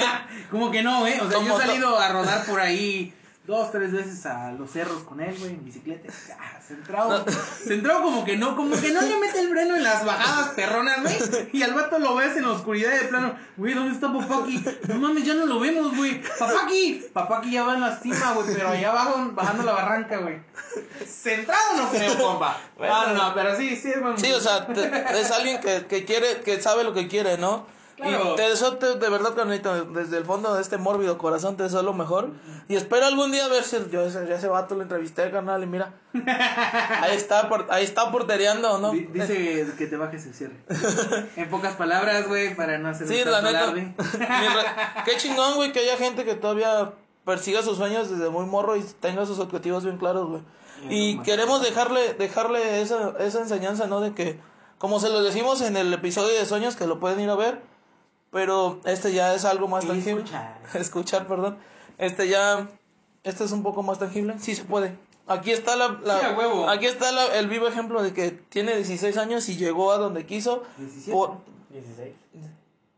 [0.50, 1.18] Como que no, ¿eh?
[1.20, 3.14] O sea, yo he salido a rodar por ahí
[3.50, 6.10] dos, tres veces a los cerros con él, güey, en bicicleta.
[6.38, 7.24] Ah, centrado.
[7.66, 11.02] Centrado como que no, como que no le mete el freno en las bajadas perronas,
[11.02, 11.16] güey.
[11.52, 13.34] Y al vato lo ves en la oscuridad de plano.
[13.56, 14.64] Güey, ¿dónde está Papaki?
[14.88, 16.22] No mames, ya no lo vemos, güey.
[16.38, 17.04] Papaki.
[17.12, 20.40] Papaki ya va en la cima, güey, pero allá abajo bajando la barranca, güey.
[21.06, 22.56] Centrado no creo, compa.
[22.78, 23.08] Bueno.
[23.08, 26.04] No, no, pero sí, sí, es buen sí, o sea, te- es alguien que, que
[26.04, 27.66] quiere, que sabe lo que quiere, ¿no?
[28.00, 28.32] Claro.
[28.32, 31.62] Y te deseo te- de verdad, carnito, desde el fondo de este mórbido corazón te
[31.64, 32.30] deseo lo mejor.
[32.68, 35.66] Y espero algún día ver si yo ese, yo ese vato lo entrevisté, carnal, y
[35.66, 35.92] mira.
[36.14, 38.90] Ahí está, por, ahí está portereando, ¿no?
[38.92, 40.56] Di- Dice que te bajes el cierre.
[41.36, 43.72] En pocas palabras, güey, para no hacer Sí, la neta.
[45.04, 46.92] Qué chingón, güey, que haya gente que todavía
[47.24, 50.42] persiga sus sueños desde muy morro y tenga sus objetivos bien claros, güey.
[50.88, 54.00] Y no, queremos dejarle, dejarle esa, esa enseñanza, ¿no?
[54.00, 54.40] De que,
[54.78, 57.60] como se lo decimos en el episodio de sueños, que lo pueden ir a ver,
[58.30, 60.22] pero este ya es algo más tangible.
[60.22, 60.58] escuchar.
[60.74, 61.58] Escuchar, perdón.
[61.98, 62.68] Este ya,
[63.24, 64.34] este es un poco más tangible.
[64.38, 64.96] Sí se puede.
[65.26, 66.68] Aquí está la, la- Sí, huevo.
[66.68, 70.26] aquí está la- el vivo ejemplo de que tiene 16 años y llegó a donde
[70.26, 70.62] quiso.
[70.78, 71.12] 17.
[71.12, 71.38] por-
[71.70, 72.14] 16.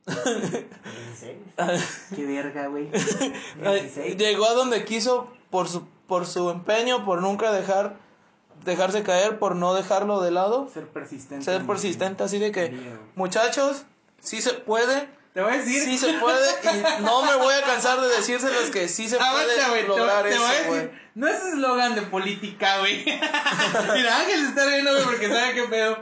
[0.06, 0.66] 16.
[2.16, 2.88] Qué verga, güey.
[3.64, 4.16] Ay, 16.
[4.16, 7.96] Llegó a donde quiso por su, por su empeño, por nunca dejar
[8.64, 11.44] dejarse caer, por no dejarlo de lado, Ser persistente.
[11.44, 12.72] ser persistente, así de que
[13.16, 13.82] muchachos,
[14.20, 15.82] sí se puede, Te voy a decir.
[15.82, 19.68] sí se puede y no me voy a cansar de decírselos que sí se Aguanta,
[19.68, 19.82] puede.
[19.82, 21.00] Te, lograr te voy a decir.
[21.14, 23.04] No es eslogan de política, güey.
[23.94, 25.98] Mira, Ángel está riendo, güey, porque sabe qué pedo.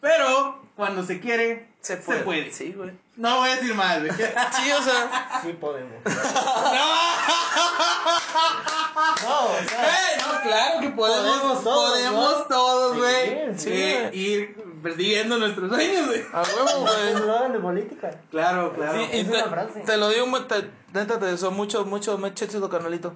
[0.00, 2.50] Pero cuando se quiere, se puede.
[2.52, 2.90] Sí, güey.
[3.16, 4.10] No voy a decir más, güey.
[4.52, 5.92] Sí, o sea, Sí podemos.
[6.04, 6.12] No,
[9.22, 10.18] No, o sea, ¡Eh!
[10.20, 11.38] no, claro que podemos.
[11.38, 12.44] Podemos todos, podemos ¿no?
[12.46, 13.58] todos, Sí, güey.
[13.58, 14.18] sí, eh, güey.
[14.20, 16.22] ir persiguiendo nuestros sueños, güey.
[16.32, 17.52] a huevo, güey.
[17.52, 18.10] de política.
[18.30, 18.98] Claro, claro.
[18.98, 19.80] Sí, y es te, una frase.
[19.80, 23.14] te lo digo, te, neta, te deseo mucho, mucho, mucho éxito, carnalito.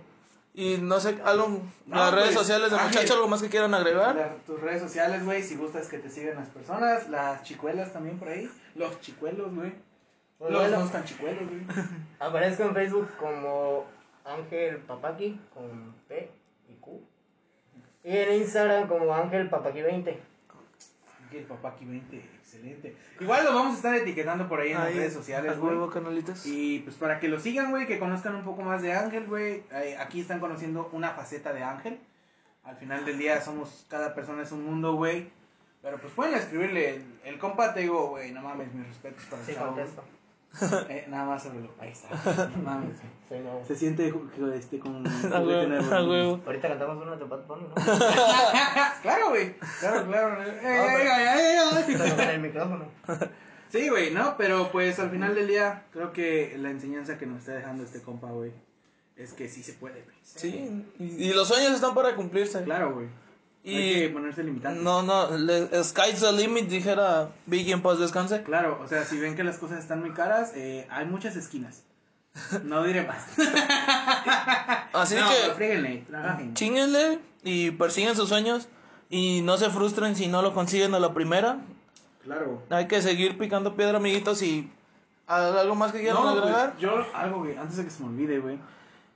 [0.54, 2.88] Y no sé, algo, No, las redes pues, sociales de Ángel.
[2.90, 4.16] muchachos, algo más que quieran agregar.
[4.16, 8.18] La- tus redes sociales, güey, si gustas que te sigan las personas, las chicuelas también
[8.18, 9.72] por ahí, los chicuelos, güey.
[10.40, 11.60] Los no están chicuelos, güey.
[12.18, 13.86] Aparezco en Facebook como
[14.24, 16.30] Ángel Papaki con P
[16.68, 17.00] y Q.
[18.04, 20.20] Y en Instagram como Ángel Papaki 20.
[21.28, 22.96] Aquí el papá aquí 20, excelente.
[23.20, 25.76] Igual lo vamos a estar etiquetando por ahí en las redes sociales, güey.
[25.90, 26.46] canalitos.
[26.46, 29.62] Y pues para que lo sigan, güey, que conozcan un poco más de Ángel, güey.
[30.00, 32.00] Aquí están conociendo una faceta de Ángel.
[32.64, 35.30] Al final del día somos, cada persona es un mundo, güey.
[35.82, 39.42] Pero pues pueden escribirle, el, el compa te digo, güey, no mames, mis respetos para
[39.42, 39.76] el Sí, chavo.
[40.88, 42.08] Eh, nada más sobre lo, ahí está,
[42.56, 42.96] no mames.
[43.66, 44.12] Se siente
[44.54, 46.10] este, con A juguete huevo, nuevo, a ¿no?
[46.10, 46.40] huevo.
[46.46, 47.74] Ahorita cantamos una de Bad Bunny, ¿no?
[49.02, 49.54] claro, güey.
[49.80, 50.42] Claro, claro.
[50.42, 51.06] Eh, pero- eh,
[51.36, 52.34] eh, eh, eh.
[52.34, 52.84] El micrófono.
[53.70, 54.36] Sí, güey, ¿no?
[54.38, 58.00] Pero pues al final del día, creo que la enseñanza que nos está dejando este
[58.00, 58.52] compa, güey,
[59.16, 60.16] es que sí se puede, güey.
[60.22, 62.62] Sí, y, y los sueños están para cumplirse.
[62.64, 63.08] Claro, güey.
[63.70, 64.82] Y- Hay que ponerse limitantes.
[64.82, 68.42] No, no, le- sky's the limit, dijera Biggie en paz descanse.
[68.42, 71.82] Claro, o sea, si ven que las cosas están muy caras, eh, hay muchas esquinas.
[72.64, 73.24] No diré más.
[74.92, 76.04] Así no, que fríguenle,
[76.54, 78.68] chinguenle y persiguen sus sueños
[79.10, 81.58] y no se frustren si no lo consiguen a la primera.
[82.24, 82.62] Claro.
[82.70, 84.70] Hay que seguir picando piedra, amiguitos, y
[85.26, 86.76] algo más que quieran No, pues, agregar.
[86.78, 88.58] yo, algo, güey, antes de que se me olvide, güey.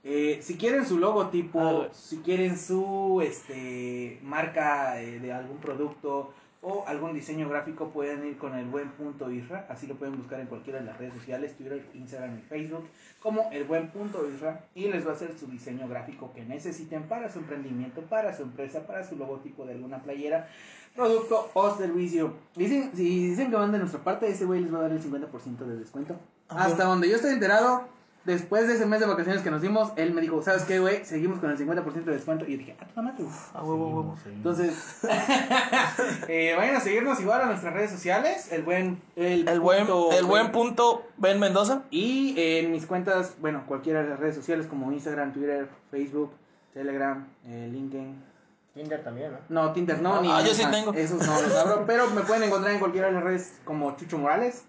[0.05, 6.83] Eh, si quieren su logotipo, si quieren su este marca eh, de algún producto o
[6.87, 9.65] algún diseño gráfico, pueden ir con el buen punto Isra.
[9.69, 12.85] Así lo pueden buscar en cualquiera de las redes sociales, Twitter, Instagram y Facebook,
[13.21, 14.65] como el buen punto Isra.
[14.75, 18.43] Y les va a hacer su diseño gráfico que necesiten para su emprendimiento, para su
[18.43, 20.49] empresa, para su logotipo de alguna playera,
[20.95, 22.33] producto o servicio.
[22.55, 25.01] Dicen, si dicen que van de nuestra parte, ese güey les va a dar el
[25.01, 26.17] 50% de descuento.
[26.49, 26.65] Ajá.
[26.65, 27.87] Hasta donde yo estoy enterado,
[28.25, 31.03] después de ese mes de vacaciones que nos dimos, él me dijo, ¿sabes qué, güey?
[31.05, 32.45] Seguimos con el 50% de descuento.
[32.45, 33.35] Y yo dije, ah, tu madre, güey.
[33.53, 34.15] A huevo, huevo.
[34.25, 34.75] Entonces,
[36.27, 39.01] eh, vayan a seguirnos igual a nuestras redes sociales, el buen...
[39.15, 41.83] El buen, punto- el buen punto Ben Mendoza.
[41.91, 46.31] Y en mis cuentas, bueno, cualquiera de las redes sociales como Instagram, Twitter, Facebook,
[46.73, 48.33] Telegram, eh, LinkedIn.
[48.73, 49.65] Tinder también, ¿no?
[49.67, 50.93] No, Tinder no, ni Ah, yo sí tengo.
[50.93, 54.17] Esos no los abro, pero me pueden encontrar en cualquiera de las redes como Chucho
[54.17, 54.63] Morales.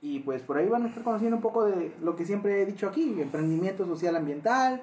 [0.00, 2.66] Y pues por ahí van a estar conociendo un poco de lo que siempre he
[2.66, 4.82] dicho aquí, emprendimiento social ambiental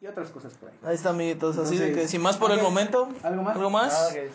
[0.00, 0.74] y otras cosas por ahí.
[0.84, 1.56] Ahí está, amiguitos.
[1.56, 2.62] Así de Entonces, que sin más por el ok.
[2.64, 3.08] momento.
[3.22, 3.56] ¿Algo más?
[3.56, 3.94] ¿Algo más?
[3.94, 4.14] Ah, sí.
[4.16, 4.30] Que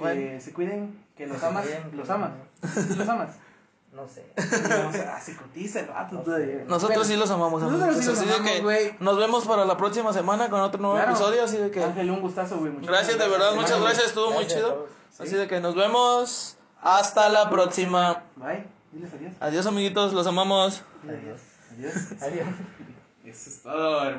[0.00, 0.40] Bueno.
[0.40, 2.30] se cuiden, que los amas, cuiden, los que- amas,
[2.74, 3.36] ¿Sí los amas.
[3.92, 4.24] No sé.
[4.36, 6.64] No, o sea, se cotiza el vato No todavía.
[6.66, 8.94] Nosotros Bueno, sí los amamos, Nosotros sí los así de amamos, que güey.
[9.00, 11.10] nos vemos para la próxima semana con otro nuevo Claro.
[11.10, 11.44] episodio.
[11.44, 12.72] Así de que Ángel, un gustazo, güey.
[12.72, 14.86] muchísimas gracias de verdad, muchas gracias, estuvo muy Gracias a chido.
[15.20, 16.56] Así de que nos vemos.
[16.80, 18.24] Hasta la próxima.
[18.36, 18.81] Bye.
[18.92, 19.32] Diles adiós.
[19.40, 20.84] Adiós, amiguitos, los amamos.
[21.08, 21.40] Adiós.
[21.72, 22.22] Adiós.
[22.22, 22.48] Adiós.
[23.24, 24.10] Eso es todo, hermano.